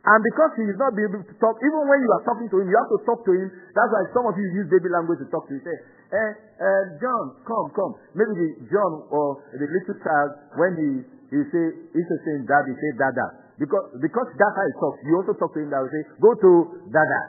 [0.04, 2.68] And because he is not able to talk, even when you are talking to him,
[2.68, 3.48] you have to talk to him.
[3.72, 5.64] That's why some of you use baby language to talk to him.
[5.64, 5.78] Say,
[6.12, 7.96] eh, eh, John, come, come.
[8.12, 10.90] Maybe the John or the little child, when he
[11.32, 13.56] he say he's saying daddy, say dada.
[13.56, 15.00] Because because that's how he talks.
[15.08, 15.92] You also talk to him that way.
[15.96, 16.52] Say, go to
[16.92, 17.22] dada.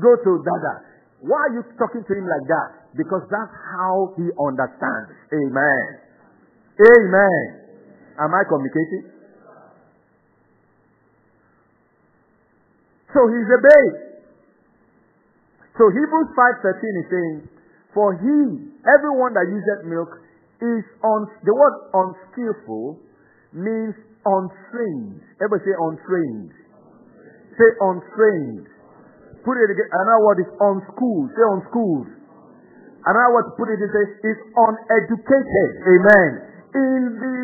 [0.00, 0.74] Go to dada.
[1.28, 2.68] Why are you talking to him like that?
[2.96, 5.12] Because that's how he understands.
[5.28, 5.84] Amen.
[6.80, 7.44] Amen.
[8.16, 9.11] Am I communicating?
[13.12, 13.96] So he's a babe.
[15.76, 17.36] So Hebrews 5.13 is saying,
[17.92, 18.40] For he,
[18.88, 20.08] everyone that uses milk,
[20.60, 23.00] is on, the word unskillful
[23.52, 25.20] means untrained.
[25.40, 26.52] Everybody say untrained.
[27.56, 28.68] Say untrained.
[29.44, 29.90] Put it again.
[29.90, 31.28] Another word is unschooled.
[31.36, 32.08] Say unschooled.
[33.02, 35.70] Another word to put it is, is uneducated.
[35.84, 36.30] Amen.
[36.72, 37.36] In the,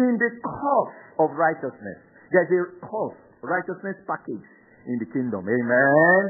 [0.00, 2.00] in the course of righteousness.
[2.32, 3.14] There's a course,
[3.44, 4.42] righteousness package
[4.86, 5.42] in the kingdom.
[5.42, 6.22] Amen.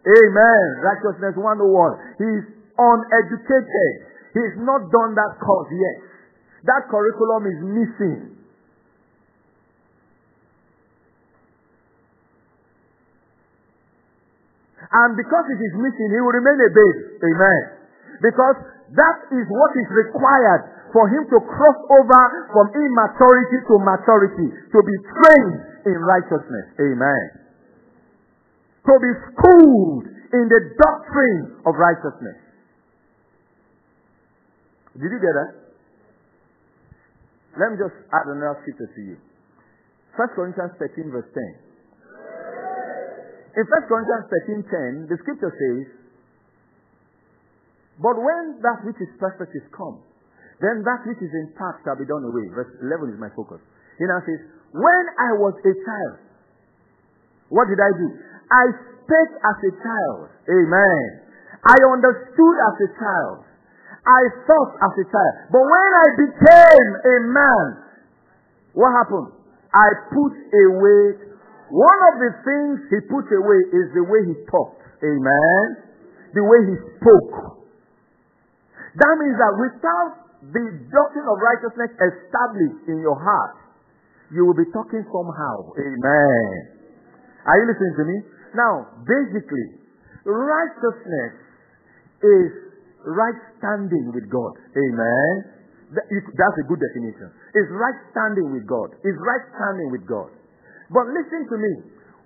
[0.00, 0.64] Amen.
[0.82, 2.18] Righteousness 101.
[2.18, 3.94] He's uneducated.
[4.34, 5.98] He's not done that course yet.
[6.66, 8.20] That curriculum is missing.
[14.90, 16.98] And because it is missing, he will remain a babe.
[17.22, 17.62] Amen.
[18.18, 18.58] Because
[18.98, 24.78] that is what is required for him to cross over from immaturity to maturity, to
[24.82, 26.74] be trained in righteousness.
[26.82, 27.40] Amen
[28.86, 32.38] to be schooled in the doctrine of righteousness.
[34.96, 35.50] Did you get that?
[37.58, 39.16] Let me just add another scripture to you.
[40.16, 41.70] 1 Corinthians 13, verse 10.
[43.58, 44.26] In 1 Corinthians
[44.70, 45.84] 13, 10, the scripture says,
[47.98, 49.98] But when that which is perfect is come,
[50.62, 52.46] then that which is in part shall be done away.
[52.54, 53.58] Verse 11 is my focus.
[53.98, 56.16] He now says, When I was a child,
[57.50, 58.08] what did I do?
[58.50, 60.28] I spake as a child.
[60.50, 61.02] Amen.
[61.62, 63.38] I understood as a child.
[64.00, 65.34] I thought as a child.
[65.54, 67.66] But when I became a man,
[68.74, 69.30] what happened?
[69.70, 71.30] I put away.
[71.70, 74.82] One of the things he put away is the way he talked.
[75.04, 75.64] Amen.
[76.34, 77.60] The way he spoke.
[78.98, 80.12] That means that without
[80.50, 83.54] the doctrine of righteousness established in your heart,
[84.34, 85.70] you will be talking somehow.
[85.78, 86.50] Amen.
[87.46, 88.16] Are you listening to me?
[88.54, 89.80] Now, basically,
[90.26, 91.32] righteousness
[92.22, 92.50] is
[93.06, 94.54] right standing with God.
[94.76, 95.32] Amen.
[95.94, 97.30] that's a good definition.
[97.54, 98.94] Is right standing with God.
[99.02, 100.30] Is right standing with God.
[100.90, 101.72] But listen to me.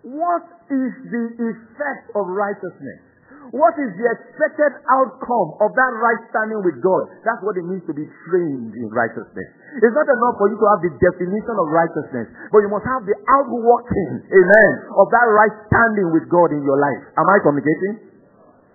[0.04, 3.13] What is the effect of righteousness?
[3.54, 7.06] What is the expected outcome of that right standing with God?
[7.22, 9.48] That's what it means to be trained in righteousness.
[9.78, 13.06] It's not enough for you to have the definition of righteousness, but you must have
[13.06, 17.14] the outworking, amen, of that right standing with God in your life.
[17.14, 17.94] Am I communicating?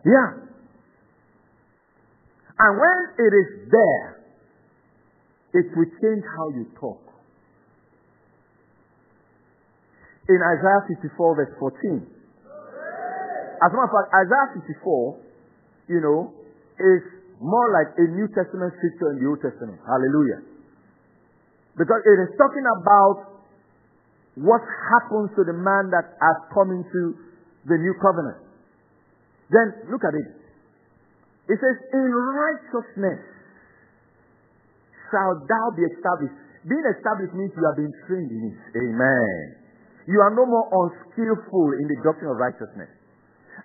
[0.07, 0.47] Yeah.
[2.63, 4.07] And when it is there,
[5.59, 7.03] it will change how you talk.
[10.31, 12.18] In Isaiah 54, verse 14,
[13.59, 15.19] as a matter of fact, Isaiah 54,
[15.91, 16.31] you know,
[16.79, 17.01] is
[17.39, 19.79] more like a New Testament scripture in the Old Testament.
[19.83, 20.43] Hallelujah.
[21.75, 23.39] Because it is talking about
[24.39, 27.15] what happens to the man that has come into
[27.67, 28.39] the new covenant.
[29.51, 30.29] Then look at it.
[31.49, 33.23] It says, In righteousness
[35.09, 36.37] shall thou be established.
[36.67, 38.59] Being established means you have been trained in it.
[38.77, 39.59] Amen.
[40.05, 42.98] You are no more unskillful in the doctrine of righteousness.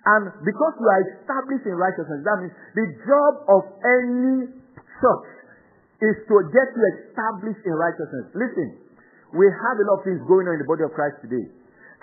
[0.05, 4.53] And because you are established in righteousness, that means the job of any
[5.01, 5.29] church
[6.05, 8.29] is to get you established in righteousness.
[8.37, 8.67] Listen,
[9.33, 11.41] we have a lot of things going on in the body of Christ today.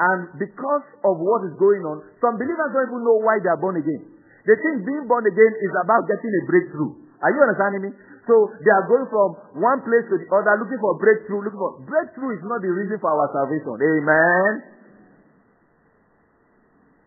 [0.03, 3.61] And because of what is going on, some believers don't even know why they are
[3.61, 4.03] born again.
[4.51, 6.93] They think being born again is about getting a breakthrough.
[7.23, 7.91] Are you understanding me?
[8.27, 8.35] So
[8.67, 12.35] they are going from one place to the other looking for breakthrough, looking for breakthrough
[12.35, 13.79] is not the reason for our salvation.
[13.79, 14.82] Amen.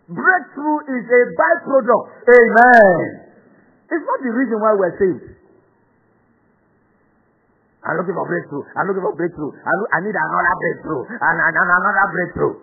[0.05, 2.05] Breakthrough is a byproduct.
[2.29, 2.97] Amen.
[3.89, 5.33] It's not the reason why we're saved.
[7.85, 8.65] I'm looking for breakthrough.
[8.77, 9.51] I'm looking for breakthrough.
[9.61, 11.03] I need another breakthrough.
[11.09, 12.55] And, and, and another breakthrough.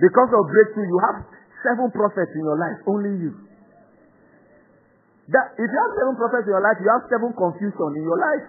[0.00, 1.24] Because of breakthrough, you have
[1.64, 2.80] seven prophets in your life.
[2.88, 3.32] Only you.
[5.32, 8.20] That, if you have seven prophets in your life, you have seven confusion in your
[8.20, 8.44] life.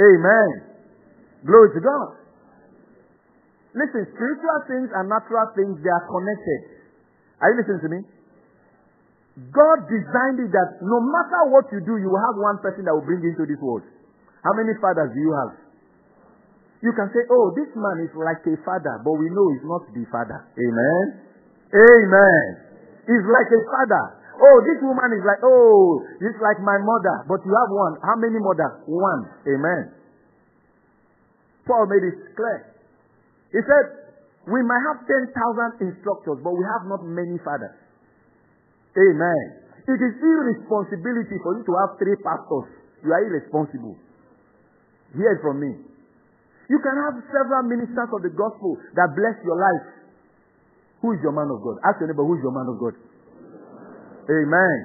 [0.00, 0.48] Amen.
[1.44, 2.23] Glory to God.
[3.74, 6.60] Listen, spiritual things and natural things, they are connected.
[7.42, 8.00] Are you listening to me?
[9.50, 12.94] God designed it that no matter what you do, you will have one person that
[12.94, 13.82] will bring you into this world.
[14.46, 15.52] How many fathers do you have?
[16.86, 19.82] You can say, oh, this man is like a father, but we know he's not
[19.90, 20.38] the father.
[20.54, 21.04] Amen.
[21.74, 22.46] Amen.
[23.10, 24.04] He's like a father.
[24.38, 27.98] Oh, this woman is like, oh, it's like my mother, but you have one.
[28.06, 28.86] How many mothers?
[28.86, 29.22] One.
[29.50, 29.82] Amen.
[31.66, 32.73] Paul made it clear.
[33.54, 33.86] He said,
[34.50, 35.30] We might have 10,000
[35.86, 37.78] instructors, but we have not many fathers.
[38.98, 39.44] Amen.
[39.86, 42.66] It is irresponsibility for you to have three pastors.
[43.06, 43.94] You are irresponsible.
[45.14, 45.70] Hear it from me.
[46.66, 49.86] You can have several ministers of the gospel that bless your life.
[51.04, 51.76] Who is your man of God?
[51.84, 52.96] Ask your neighbor, who is your man of God?
[54.24, 54.78] Amen.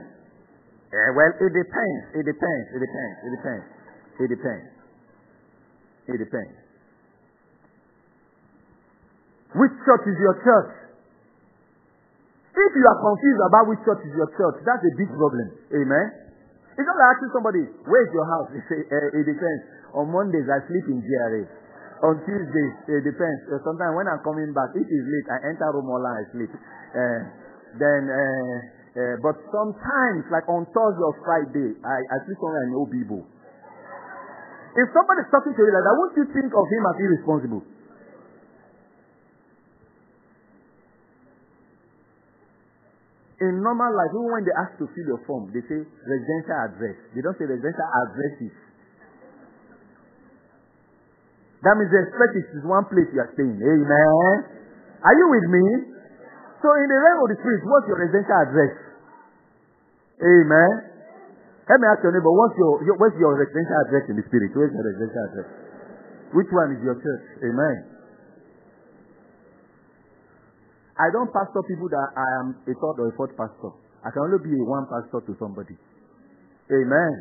[0.92, 2.04] Yeah, well, it depends.
[2.20, 2.66] It depends.
[2.76, 3.16] It depends.
[3.24, 3.66] It depends.
[4.20, 4.68] It depends.
[6.12, 6.59] It depends.
[9.58, 10.72] Which church is your church?
[12.54, 15.48] If you are confused about which church is your church, that's a big problem.
[15.74, 16.06] Amen.
[16.78, 18.48] It's not like asking somebody, where's your house?
[18.54, 19.64] They say, uh, it depends.
[19.98, 21.44] On Mondays, I sleep in GRA.
[22.08, 23.42] On Tuesdays, it depends.
[23.52, 26.52] Uh, sometimes when I'm coming back, if it's late, I enter room all I sleep.
[26.54, 27.20] Uh,
[27.76, 28.56] then, uh,
[28.96, 33.20] uh, but sometimes, like on Thursday or Friday, I, I sleep somewhere in Obibo.
[34.78, 37.64] If somebody's talking to you like that, won't you think of him as irresponsible?
[43.40, 46.96] In normal life, even when they ask to fill your form, they say residential address.
[47.16, 48.52] They don't say residential addresses.
[51.64, 53.60] That means the expect it is one place you are staying.
[53.60, 54.36] Amen.
[55.04, 55.66] Are you with me?
[56.60, 58.74] So in the realm of the spirit, what's your residential address?
[60.20, 60.72] Amen.
[61.68, 64.52] Let me ask your neighbor, what's your, your what's your residential address in the spirit?
[64.52, 65.48] Where's your residential address?
[66.36, 67.26] Which one is your church?
[67.48, 67.99] Amen.
[71.00, 73.72] I don't pastor people that I am a third or a fourth pastor.
[74.04, 75.80] I can only be a one pastor to somebody.
[76.68, 77.14] Amen.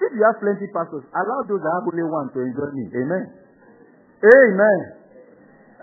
[0.00, 2.88] If you have plenty pastors, allow those that have only one to enjoy me.
[2.88, 3.24] Amen.
[4.24, 4.80] Amen.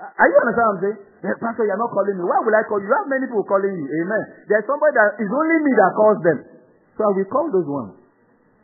[0.01, 0.99] Are you understand what I'm saying?
[1.21, 2.23] Hey, pastor, you're not calling me.
[2.25, 2.89] Why will I call you?
[2.89, 3.85] You have many people calling you.
[3.85, 4.23] Amen.
[4.49, 6.39] There's somebody that is only me that calls them.
[6.97, 7.93] So I will call those ones.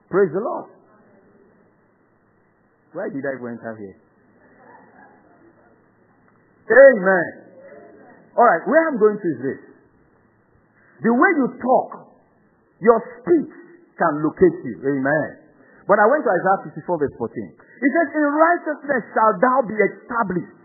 [0.09, 0.73] Praise the Lord.
[2.97, 3.97] Why did I go enter here?
[6.65, 7.44] Amen.
[8.35, 9.61] All right, where I'm going to is this.
[11.07, 11.89] The way you talk,
[12.83, 13.51] your speech
[13.95, 14.75] can locate you.
[14.83, 15.27] Amen.
[15.87, 17.31] But I went to Isaiah 54 verse 14.
[17.31, 20.55] It says, In righteousness shall thou be established.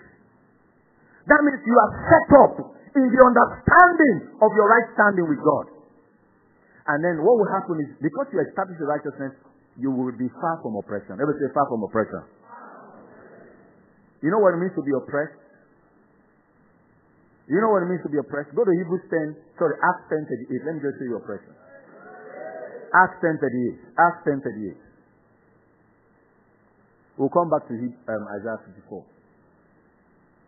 [1.29, 2.55] That means you are set up
[2.97, 5.67] in the understanding of your right standing with God.
[6.91, 9.37] And then what will happen is, because you establish the righteousness,
[9.79, 11.21] you will be far from oppression.
[11.21, 12.23] Everybody say far from oppression.
[14.25, 15.40] You know what it means to be oppressed?
[17.51, 18.55] You know what it means to be oppressed?
[18.55, 20.71] Go to Hebrews 10, sorry, Acts 10 38.
[20.71, 21.51] Let me just show you oppression.
[22.95, 23.75] Acts 10 38.
[23.99, 24.79] Acts 10 38.
[27.19, 29.03] We'll come back to um, Isaiah 54.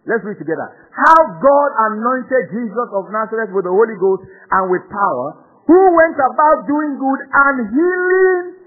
[0.07, 0.69] Let's read together.
[0.95, 5.27] How God anointed Jesus of Nazareth with the Holy Ghost and with power,
[5.67, 8.63] who went about doing good and healing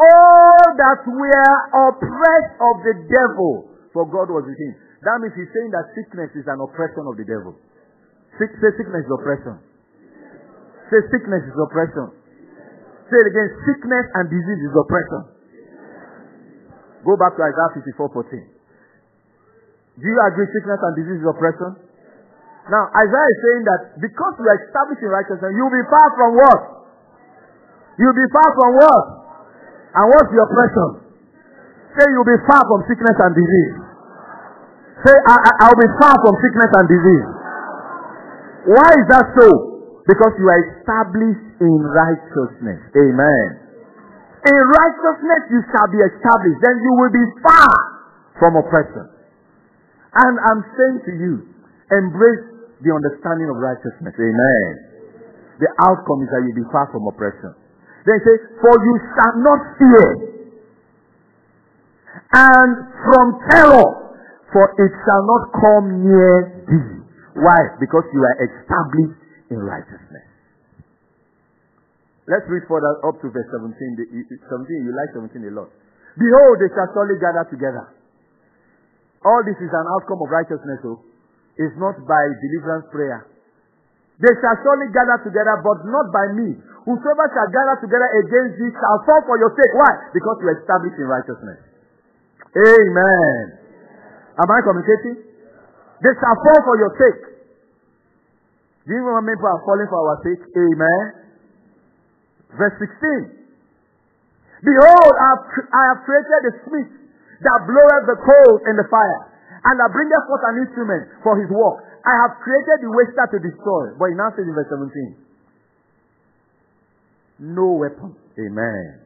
[0.00, 1.56] all that were
[1.88, 4.87] oppressed of the devil, for God was with him.
[5.02, 7.54] That means he's saying that sickness is an oppression of the devil.
[8.34, 9.56] Sick, say sickness is oppression.
[10.90, 12.18] Say sickness is oppression.
[13.06, 15.22] Say it again, sickness and disease is oppression.
[17.06, 20.02] Go back to Isaiah 54 14.
[20.02, 21.70] Do you agree sickness and disease is oppression?
[22.68, 26.60] Now, Isaiah is saying that because you are establishing righteousness, you'll be far from what?
[27.96, 29.04] You'll be far from what?
[29.94, 30.88] And what's the oppression?
[31.96, 33.87] Say you'll be far from sickness and disease.
[35.06, 37.28] Say, I, will be far from sickness and disease.
[38.66, 39.48] Why is that so?
[40.10, 42.80] Because you are established in righteousness.
[42.98, 43.46] Amen.
[44.42, 46.58] In righteousness you shall be established.
[46.64, 47.70] Then you will be far
[48.42, 49.06] from oppression.
[50.18, 51.32] And I'm saying to you,
[51.94, 52.44] embrace
[52.82, 54.14] the understanding of righteousness.
[54.18, 54.70] Amen.
[55.62, 57.54] The outcome is that you be far from oppression.
[58.06, 60.08] Then say, For you shall not fear,
[62.34, 62.70] and
[63.04, 64.07] from terror,
[64.52, 66.34] for it shall not come near
[66.64, 66.92] thee.
[67.38, 67.60] Why?
[67.78, 69.20] Because you are established
[69.52, 70.26] in righteousness.
[72.28, 73.96] Let's read further up to verse 17.
[73.96, 75.72] 17, you like 17 a lot.
[76.18, 77.98] Behold, they shall surely gather together
[79.26, 81.02] all this is an outcome of righteousness, oh.
[81.58, 83.26] It's not by deliverance prayer.
[84.22, 86.54] They shall surely gather together, but not by me.
[86.86, 89.74] Whosoever shall gather together against thee shall fall for your sake.
[89.74, 89.90] Why?
[90.14, 91.58] Because you are established in righteousness.
[92.54, 93.57] Amen.
[94.38, 95.18] Am I communicating?
[95.98, 97.22] They shall fall for your sake.
[98.86, 100.38] Do you many people are falling for our sake?
[100.54, 101.02] Amen.
[102.54, 103.34] Verse 16.
[104.62, 105.42] Behold, I have,
[105.74, 106.90] I have created a smith
[107.42, 109.20] that bloweth the coals in the fire,
[109.66, 111.82] and that bringeth forth an instrument for his work.
[112.06, 113.94] I have created the waster to destroy.
[113.98, 115.16] But he now says in verse 17,
[117.54, 119.00] No weapon, amen.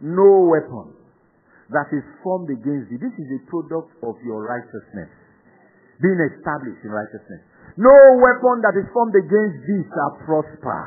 [0.00, 0.95] No weapon
[1.70, 3.00] that is formed against thee.
[3.00, 5.10] This is a product of your righteousness,
[6.02, 7.42] being established in righteousness.
[7.76, 10.82] No weapon that is formed against thee shall prosper.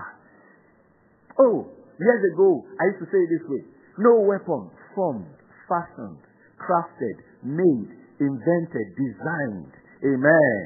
[1.39, 1.67] Oh,
[1.99, 3.63] years ago, I used to say it this way
[3.99, 5.27] No weapon formed,
[5.67, 6.19] fashioned
[6.59, 9.73] crafted, made, invented, designed.
[10.03, 10.61] Amen.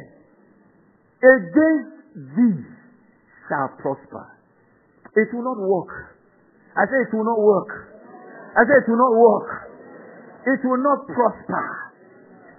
[1.21, 1.93] Against
[2.35, 2.67] these
[3.47, 4.25] shall prosper.
[5.15, 6.17] It will not work.
[6.75, 7.71] I say it will not work.
[8.57, 9.72] I say it will not work.
[10.43, 11.65] It will not prosper.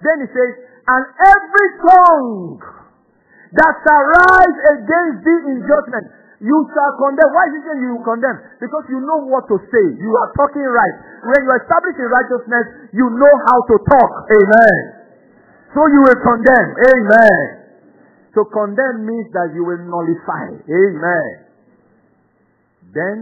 [0.01, 0.51] Then he says,
[0.85, 2.61] and every tongue
[3.53, 6.05] that shall rise against thee in judgment,
[6.43, 7.31] you shall condemn.
[7.31, 8.37] Why is it saying you condemn?
[8.59, 9.85] Because you know what to say.
[9.97, 10.95] You are talking right.
[11.25, 14.11] When you establish in righteousness, you know how to talk.
[14.29, 14.77] Amen.
[15.73, 16.69] So you will condemn.
[16.75, 17.43] Amen.
[18.35, 20.59] To condemn means that you will nullify.
[20.59, 21.29] Amen.
[22.93, 23.15] Then,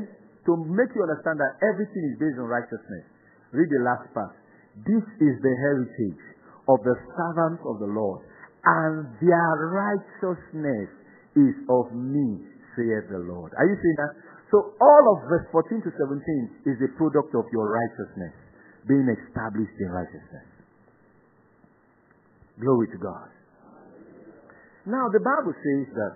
[0.50, 3.06] to make you understand that everything is based on righteousness,
[3.54, 4.34] read the last part.
[4.82, 6.24] This is the heritage
[6.66, 8.26] of the servants of the Lord,
[8.66, 10.90] and their righteousness
[11.38, 12.42] is of me
[12.74, 13.54] saith the Lord.
[13.54, 14.14] Are you seeing that?
[14.50, 18.34] So all of verse 14 to 17 is a product of your righteousness,
[18.88, 20.48] being established in righteousness.
[22.62, 23.30] Glory to God.
[24.86, 26.16] Now the Bible says that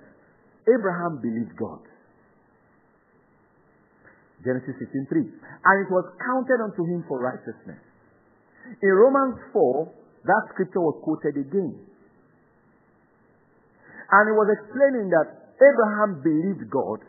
[0.69, 1.81] Abraham believed God.
[4.43, 5.33] Genesis 16:3.
[5.33, 7.81] And it was counted unto him for righteousness.
[8.81, 9.91] In Romans 4,
[10.25, 11.75] that scripture was quoted again.
[14.11, 17.03] And it was explaining that Abraham believed God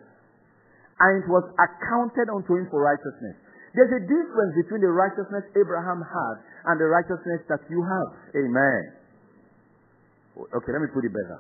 [0.99, 3.39] and it was accounted unto him for righteousness.
[3.75, 6.37] There's a difference between the righteousness Abraham had
[6.67, 8.09] and the righteousness that you have.
[8.35, 8.83] Amen.
[10.43, 11.39] Okay, let me put it better.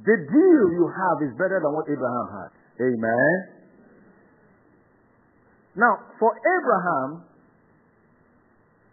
[0.00, 2.50] The deal you have is better than what Abraham had.
[2.80, 3.36] Amen.
[5.76, 7.28] Now, for Abraham,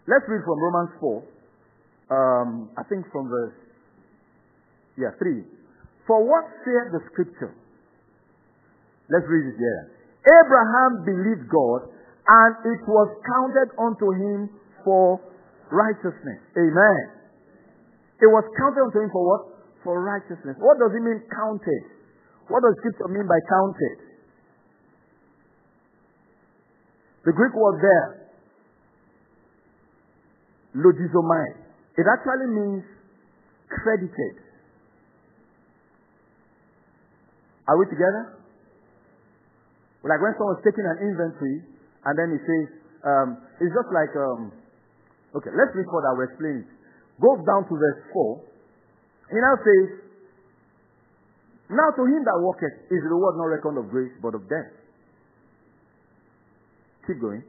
[0.08, 1.24] let's read from Romans 4.
[2.12, 3.56] Um, I think from verse
[5.00, 5.42] yeah, three.
[6.08, 7.56] For what saith the scripture?
[9.10, 9.82] Let's read it here.
[10.28, 14.40] Abraham believed God, and it was counted unto him
[14.86, 15.20] for
[15.72, 16.42] righteousness.
[16.54, 17.04] Amen.
[18.22, 19.42] It was counted unto him for what?
[19.82, 20.56] For righteousness.
[20.62, 21.84] What does it mean counted?
[22.48, 23.98] What does scripture mean by counted?
[27.26, 28.21] The Greek word there,
[30.76, 31.46] logizomai,
[31.98, 32.84] it actually means
[33.68, 34.36] credited.
[37.68, 38.42] Are we together?
[40.04, 41.62] Like when someone's taking an inventory
[42.06, 42.66] and then he says,
[43.06, 43.30] um,
[43.62, 44.52] it's just like, um,
[45.38, 46.70] okay, let's read further, I'll explain it.
[47.22, 48.42] Goes down to verse 4.
[49.30, 49.88] He now says,
[51.70, 54.74] Now to him that walketh is the reward not reckoned of grace, but of death.
[57.06, 57.44] Keep going.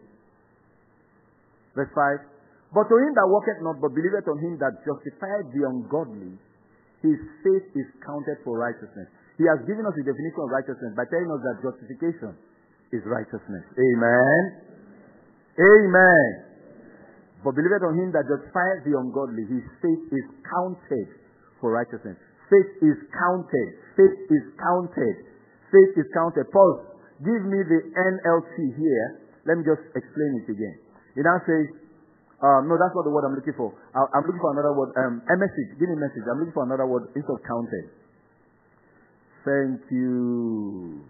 [1.74, 2.31] Verse 5.
[2.72, 6.40] But to him that worketh not, but believeth on him that justifieth the ungodly,
[7.04, 9.12] his faith is counted for righteousness.
[9.36, 12.32] He has given us the definition of righteousness by telling us that justification
[12.96, 13.64] is righteousness.
[13.76, 14.40] Amen.
[15.60, 16.28] Amen.
[17.44, 21.08] But believe it on him that justifies the ungodly, his faith is counted
[21.60, 22.16] for righteousness.
[22.48, 23.68] Faith is counted.
[23.98, 25.16] Faith is counted.
[25.74, 26.46] Faith is counted.
[26.52, 29.06] Paul, give me the NLT here.
[29.44, 30.76] Let me just explain it again.
[31.18, 31.81] It now says,
[32.42, 33.70] um, no, that's not the word I'm looking for.
[33.94, 34.90] I, am looking for another word.
[34.98, 35.78] Um, a message.
[35.78, 36.26] Give me a message.
[36.26, 37.86] I'm looking for another word instead of counted.
[39.46, 41.06] Thank you.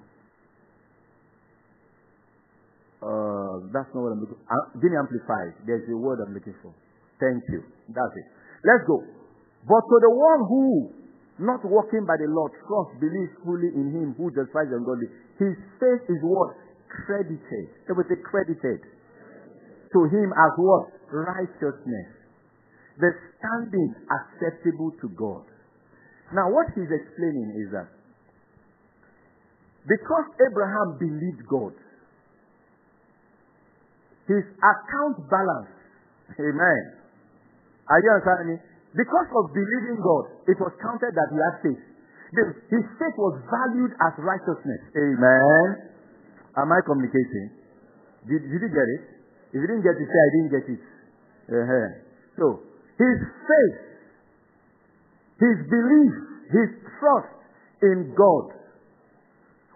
[3.00, 4.44] Uh, that's not what I'm looking for.
[4.44, 5.56] Uh, give me amplified.
[5.64, 6.76] There's a word I'm looking for.
[7.16, 7.64] Thank you.
[7.88, 8.26] That's it.
[8.68, 9.00] Let's go.
[9.64, 10.64] But to the one who,
[11.40, 15.08] not walking by the law, trust, believes fully in him who justifies the ungodly,
[15.40, 16.60] his faith is what?
[16.92, 17.66] Credited.
[17.88, 18.80] It was credited.
[18.84, 21.01] To him as what?
[21.12, 22.10] Righteousness.
[22.98, 25.44] The standing acceptable to God.
[26.32, 27.92] Now, what he's explaining is that
[29.84, 31.74] because Abraham believed God,
[34.30, 35.74] his account balance,
[36.38, 36.82] amen.
[37.90, 38.58] Are you understanding me?
[38.94, 41.82] Because of believing God, it was counted that he had faith.
[42.70, 44.82] His faith was valued as righteousness.
[44.96, 45.66] Amen.
[46.56, 47.50] Am I communicating?
[48.28, 49.02] Did, did you get it?
[49.52, 50.80] If you didn't get it, say I didn't get it.
[51.52, 51.88] Uh-huh.
[52.40, 52.60] So,
[52.96, 53.80] his faith,
[55.36, 56.14] his belief,
[56.48, 57.36] his trust
[57.82, 58.56] in God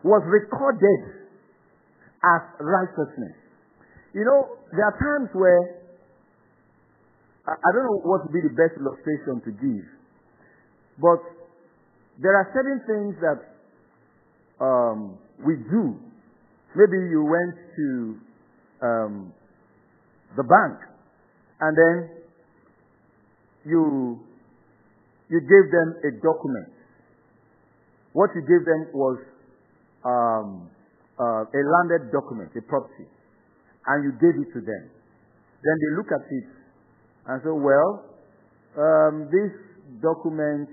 [0.05, 1.29] was recorded
[2.25, 3.37] as righteousness.
[4.15, 5.85] You know, there are times where
[7.47, 9.87] I don't know what would be the best illustration to give,
[10.99, 11.21] but
[12.23, 15.95] there are certain things that um, we do.
[16.75, 17.87] Maybe you went to
[18.83, 19.33] um,
[20.37, 20.96] the bank
[21.61, 21.97] and then
[23.65, 24.21] you
[25.29, 26.71] you gave them a document.
[28.13, 29.19] What you gave them was
[30.07, 30.71] um,
[31.19, 33.05] uh, a landed document, a property,
[33.87, 34.85] and you gave it to them.
[35.63, 36.49] Then they look at it
[37.27, 38.07] and say, well,
[38.79, 39.51] um, this
[40.01, 40.71] document,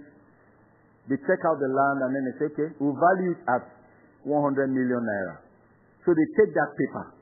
[1.10, 3.64] they check out the land and then they say, okay, we'll value it at
[4.24, 5.42] 100 million naira.
[6.06, 7.13] So they take that paper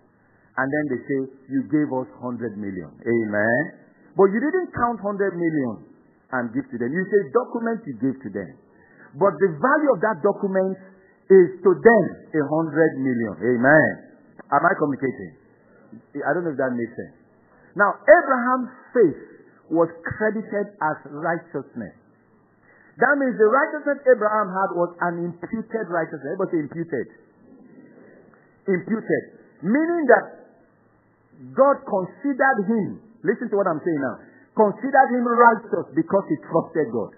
[0.62, 2.94] and then they say, you gave us 100 million.
[3.02, 3.62] Amen.
[4.14, 5.90] But you didn't count 100 million
[6.38, 6.94] and give to them.
[6.94, 8.52] You say document you gave to them.
[9.18, 10.78] But the value of that document
[11.34, 13.34] is to them a hundred million.
[13.42, 13.92] Amen.
[14.52, 15.34] Am I communicating?
[16.22, 17.16] I don't know if that makes sense.
[17.76, 19.22] Now, Abraham's faith
[19.72, 21.96] was credited as righteousness.
[23.00, 26.36] That means the righteousness Abraham had was an imputed righteousness.
[26.36, 27.08] Everybody imputed.
[28.68, 29.24] Imputed.
[29.64, 30.41] Meaning that
[31.58, 34.16] God considered him, listen to what I'm saying now,
[34.54, 37.12] considered him righteous because he trusted God.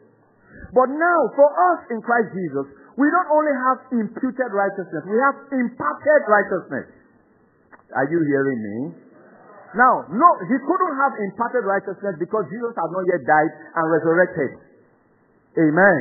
[0.72, 2.66] But now, for us in Christ Jesus,
[2.96, 6.88] we don't only have imputed righteousness, we have imparted righteousness.
[7.94, 8.78] Are you hearing me?
[9.74, 14.52] Now, no, he couldn't have imparted righteousness because Jesus had not yet died and resurrected.
[15.58, 16.00] Amen.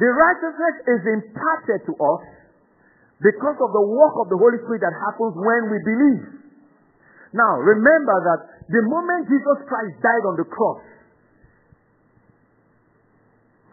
[0.00, 2.24] The righteousness is imparted to us
[3.20, 6.24] because of the work of the Holy Spirit that happens when we believe.
[7.36, 8.40] Now, remember that
[8.72, 10.80] the moment Jesus Christ died on the cross,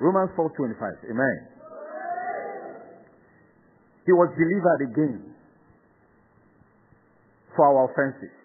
[0.03, 0.99] Romans 4:25.
[1.07, 1.37] Amen.
[4.03, 5.33] He was delivered again
[7.55, 8.35] for our offenses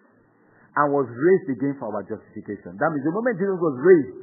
[0.79, 2.79] and was raised again for our justification.
[2.79, 4.23] That means the moment Jesus was raised,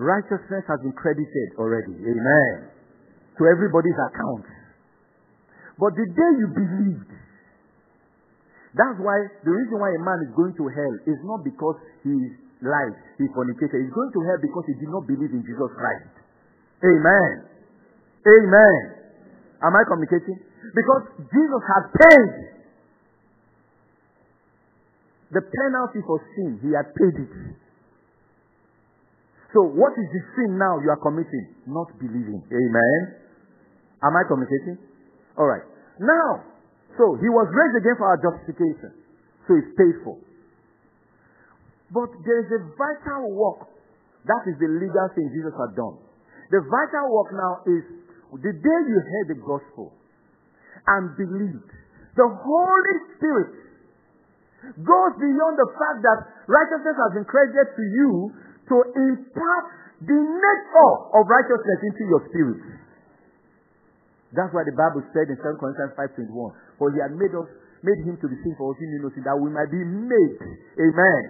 [0.00, 1.92] righteousness has been credited already.
[1.92, 2.72] Amen.
[3.36, 4.48] To everybody's account.
[5.76, 7.12] But the day you believed,
[8.74, 11.74] that's why the reason why a man is going to hell is not because
[12.06, 12.14] he
[12.62, 13.82] lied, he fornicated.
[13.82, 16.14] He's going to hell because he did not believe in Jesus Christ.
[16.86, 17.50] Amen.
[18.24, 18.82] Amen.
[19.60, 20.38] Am I communicating?
[20.70, 22.32] Because Jesus had paid
[25.34, 26.58] the penalty for sin.
[26.62, 27.32] He had paid it.
[29.50, 31.58] So what is the sin now you are committing?
[31.66, 32.42] Not believing.
[32.46, 33.00] Amen.
[34.02, 34.78] Am I communicating?
[35.36, 35.66] All right.
[35.98, 36.49] Now,
[37.00, 38.92] So he was raised again for our justification.
[39.48, 40.20] So it's paid for.
[41.96, 43.72] But there is a vital work.
[44.28, 45.96] That is the legal thing Jesus had done.
[46.52, 47.82] The vital work now is
[48.36, 49.96] the day you heard the gospel
[50.92, 51.72] and believed,
[52.20, 53.56] the Holy Spirit
[54.84, 56.18] goes beyond the fact that
[56.52, 58.10] righteousness has been credited to you
[58.68, 59.66] to impart
[60.04, 62.60] the nature of righteousness into your spirit.
[64.30, 66.30] That's why the Bible said in 2 Corinthians 5.21,
[66.78, 67.50] For he had made us
[67.82, 70.36] made him to be sin for us who knew sin, that we might be made.
[70.76, 71.22] Amen.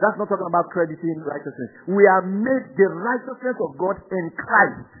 [0.00, 1.70] That's not talking about crediting righteousness.
[1.88, 4.92] We are made the righteousness of God in Christ.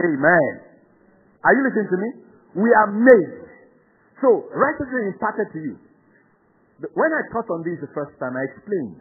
[0.00, 0.52] Amen.
[1.44, 2.08] Are you listening to me?
[2.64, 3.48] We are made.
[4.20, 5.74] So, righteousness is imparted to you.
[6.96, 9.00] When I taught on this the first time, I explained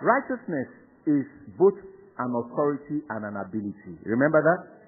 [0.00, 0.68] righteousness
[1.08, 1.24] is
[1.56, 1.76] both
[2.20, 4.00] an authority and an ability.
[4.04, 4.83] Remember that?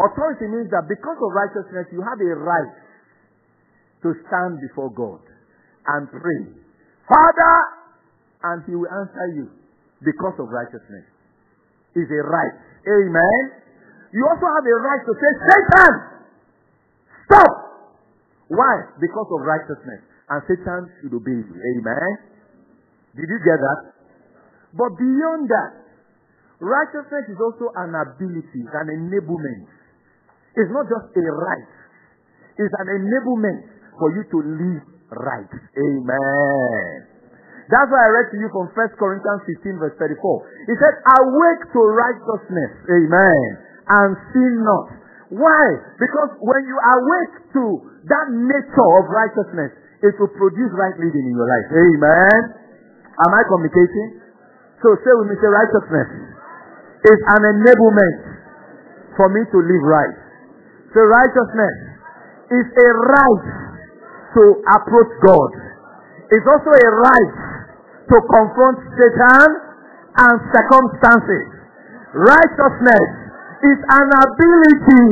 [0.00, 2.74] Authority means that because of righteousness, you have a right
[4.02, 5.20] to stand before God
[5.94, 6.42] and pray.
[7.06, 7.54] Father,
[8.42, 9.46] and He will answer you
[10.02, 11.06] because of righteousness.
[11.92, 12.56] Is a right.
[12.88, 13.42] Amen.
[14.16, 15.92] You also have a right to say, Satan,
[17.28, 17.52] stop.
[18.48, 18.74] Why?
[18.96, 20.00] Because of righteousness.
[20.32, 21.52] And Satan should obey you.
[21.52, 22.10] Amen.
[23.12, 23.80] Did you get that?
[24.72, 25.72] But beyond that,
[26.64, 29.68] righteousness is also an ability, an enablement.
[30.56, 31.68] It's not just a right.
[32.60, 33.64] It's an enablement
[33.96, 34.84] for you to live
[35.16, 35.52] right.
[35.76, 37.12] Amen.
[37.72, 40.12] That's why I read to you from 1 Corinthians 15 verse 34.
[40.68, 40.94] He said,
[41.24, 42.72] awake to righteousness.
[42.84, 43.46] Amen.
[43.88, 44.88] And sin not.
[45.32, 45.64] Why?
[45.96, 47.64] Because when you awake to
[48.12, 49.72] that nature of righteousness,
[50.04, 51.68] it will produce right living in your life.
[51.72, 52.40] Amen.
[53.24, 54.20] Am I communicating?
[54.84, 56.08] So say with me, say righteousness
[57.08, 58.18] is an enablement
[59.16, 60.21] for me to live right.
[60.92, 61.76] So righteousness
[62.52, 63.44] is a right
[64.36, 64.42] to
[64.76, 65.52] approach God.
[66.28, 67.32] It's also a right
[68.12, 69.48] to confront Satan
[70.20, 71.44] and circumstances.
[72.12, 73.08] Righteousness
[73.64, 75.08] is an ability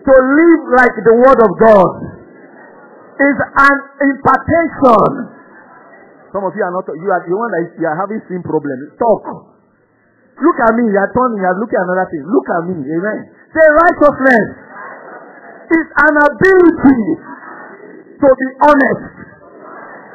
[0.00, 1.92] to live like the Word of God.
[3.20, 5.36] It's an impartation.
[6.32, 6.88] Some of you are not.
[6.88, 8.76] You are the one that is, you are having same problem.
[8.96, 9.24] Talk.
[10.36, 10.84] Look at me.
[10.88, 11.40] You are turning.
[11.40, 12.24] You are looking at another thing.
[12.28, 12.76] Look at me.
[12.80, 13.18] Amen.
[13.56, 14.65] Say righteousness
[15.70, 17.00] is an ability
[18.20, 19.04] to be honest.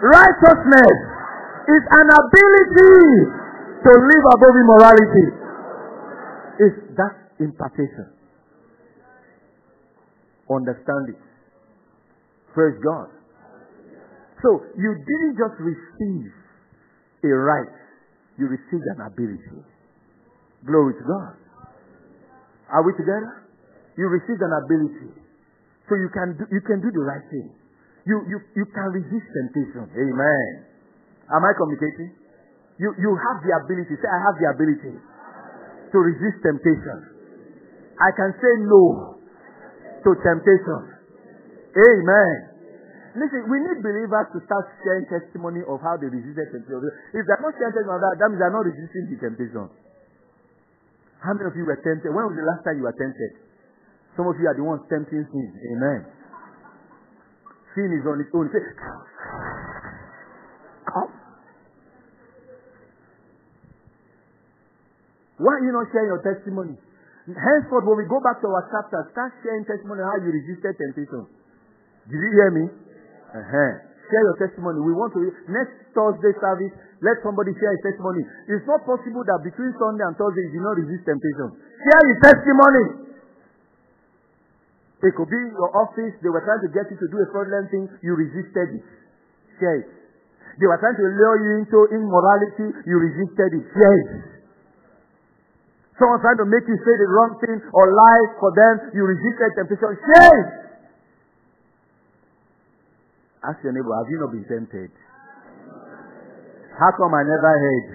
[0.01, 0.97] Righteousness
[1.69, 2.95] is an ability
[3.85, 5.27] to live above immorality.
[6.59, 8.09] Is that impartation?
[10.49, 11.21] Understand it.
[12.53, 13.07] Praise God.
[14.41, 16.31] So you didn't just receive
[17.23, 17.69] a right,
[18.37, 19.61] you received an ability.
[20.65, 21.35] Glory to God.
[22.73, 23.45] Are we together?
[23.97, 25.20] You received an ability.
[25.89, 27.49] So you can do, you can do the right thing.
[28.05, 29.85] You, you, you can resist temptation.
[29.93, 30.51] Amen.
[31.29, 32.17] Am I communicating?
[32.81, 33.93] You, you have the ability.
[33.93, 36.97] Say, I have the ability to resist temptation.
[38.01, 38.83] I can say no
[40.01, 40.81] to temptation.
[41.77, 42.33] Amen.
[43.11, 46.89] Listen, we need believers to start sharing testimony of how they resisted temptation.
[47.11, 49.67] If they're not sharing testimony of that, that means they're not resisting the temptation.
[51.21, 52.09] How many of you were tempted?
[52.09, 53.50] When was the last time you were tempted?
[54.15, 55.49] Some of you are the ones tempting sin.
[55.75, 56.05] Amen.
[57.75, 58.51] Sin is on its own.
[58.51, 58.59] Say,
[60.91, 61.11] come.
[65.41, 66.77] Why are you not sharing your testimony?
[67.25, 71.25] Henceforth, when we go back to our chapter, start sharing testimony how you resisted temptation.
[72.09, 72.65] Did you hear me?
[73.31, 73.71] Uh-huh.
[74.11, 74.83] Share your testimony.
[74.83, 76.73] We want to next Thursday service.
[76.99, 78.21] Let somebody share his testimony.
[78.51, 81.47] It's not possible that between Sunday and Thursday you do not resist temptation.
[81.57, 82.83] Share his testimony.
[85.01, 86.13] It could be in your office.
[86.21, 87.89] They were trying to get you to do a fraudulent thing.
[88.05, 88.85] You resisted it.
[89.57, 89.89] Share it.
[90.61, 92.69] They were trying to lure you into immorality.
[92.85, 93.65] You resisted it.
[93.73, 94.09] Share it.
[95.97, 98.93] Someone trying to make you say the wrong thing or lie for them.
[98.93, 99.97] You resisted temptation.
[100.05, 100.49] Share it.
[103.41, 104.93] Ask your neighbor, have you not been tempted?
[106.77, 107.89] How come I never heard?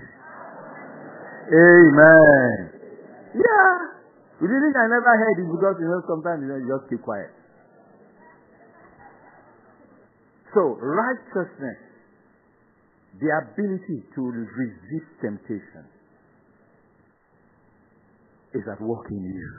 [1.54, 2.54] Amen.
[3.38, 3.95] Yeah.
[4.37, 7.01] The reason I never heard is because you know sometimes you, know, you just keep
[7.01, 7.32] quiet.
[10.53, 11.80] So righteousness,
[13.16, 15.89] the ability to resist temptation,
[18.53, 19.53] is at work in you.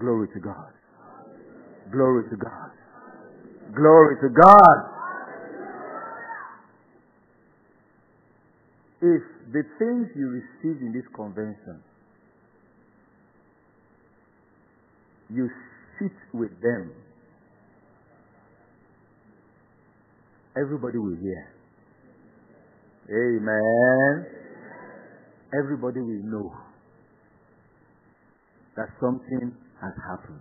[0.00, 0.72] Glory to God.
[1.92, 2.70] Glory to God.
[3.74, 4.78] Glory to God.
[9.00, 11.80] If the things you receive in this convention
[15.34, 15.48] you
[15.98, 16.92] sit with them.
[20.56, 21.48] everybody will hear.
[23.08, 24.26] Amen.
[25.52, 26.52] Everybody will know
[28.76, 30.40] that something has happened.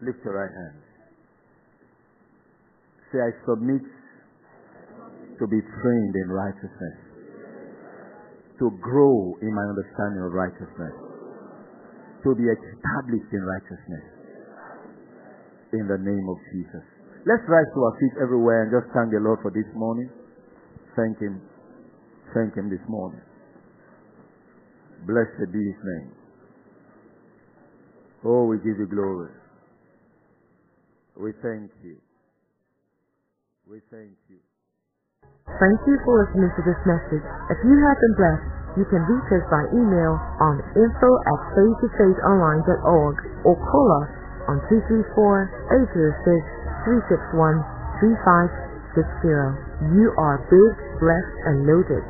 [0.00, 0.82] Lift your right hand.
[3.12, 3.82] Say, I submit
[5.38, 6.98] to be trained in righteousness,
[8.58, 11.07] to grow in my understanding of righteousness,
[12.24, 14.04] to be established in righteousness.
[15.72, 16.84] In the name of Jesus.
[17.26, 20.08] Let's rise to our feet everywhere and just thank the Lord for this morning.
[20.96, 21.42] Thank Him.
[22.32, 23.20] Thank Him this morning.
[25.06, 26.10] Blessed be His name.
[28.24, 29.30] Oh, we give you glory.
[31.20, 31.98] We thank you.
[33.68, 34.40] We thank you.
[35.46, 37.26] Thank you for listening to this message.
[37.50, 43.16] If you have been blessed, you can reach us by email on info at faithtofaithonline.org
[43.46, 44.10] or call us
[44.48, 44.60] on
[46.84, 49.56] 234-806-361-3560.
[49.94, 52.02] You are big, blessed, and loaded.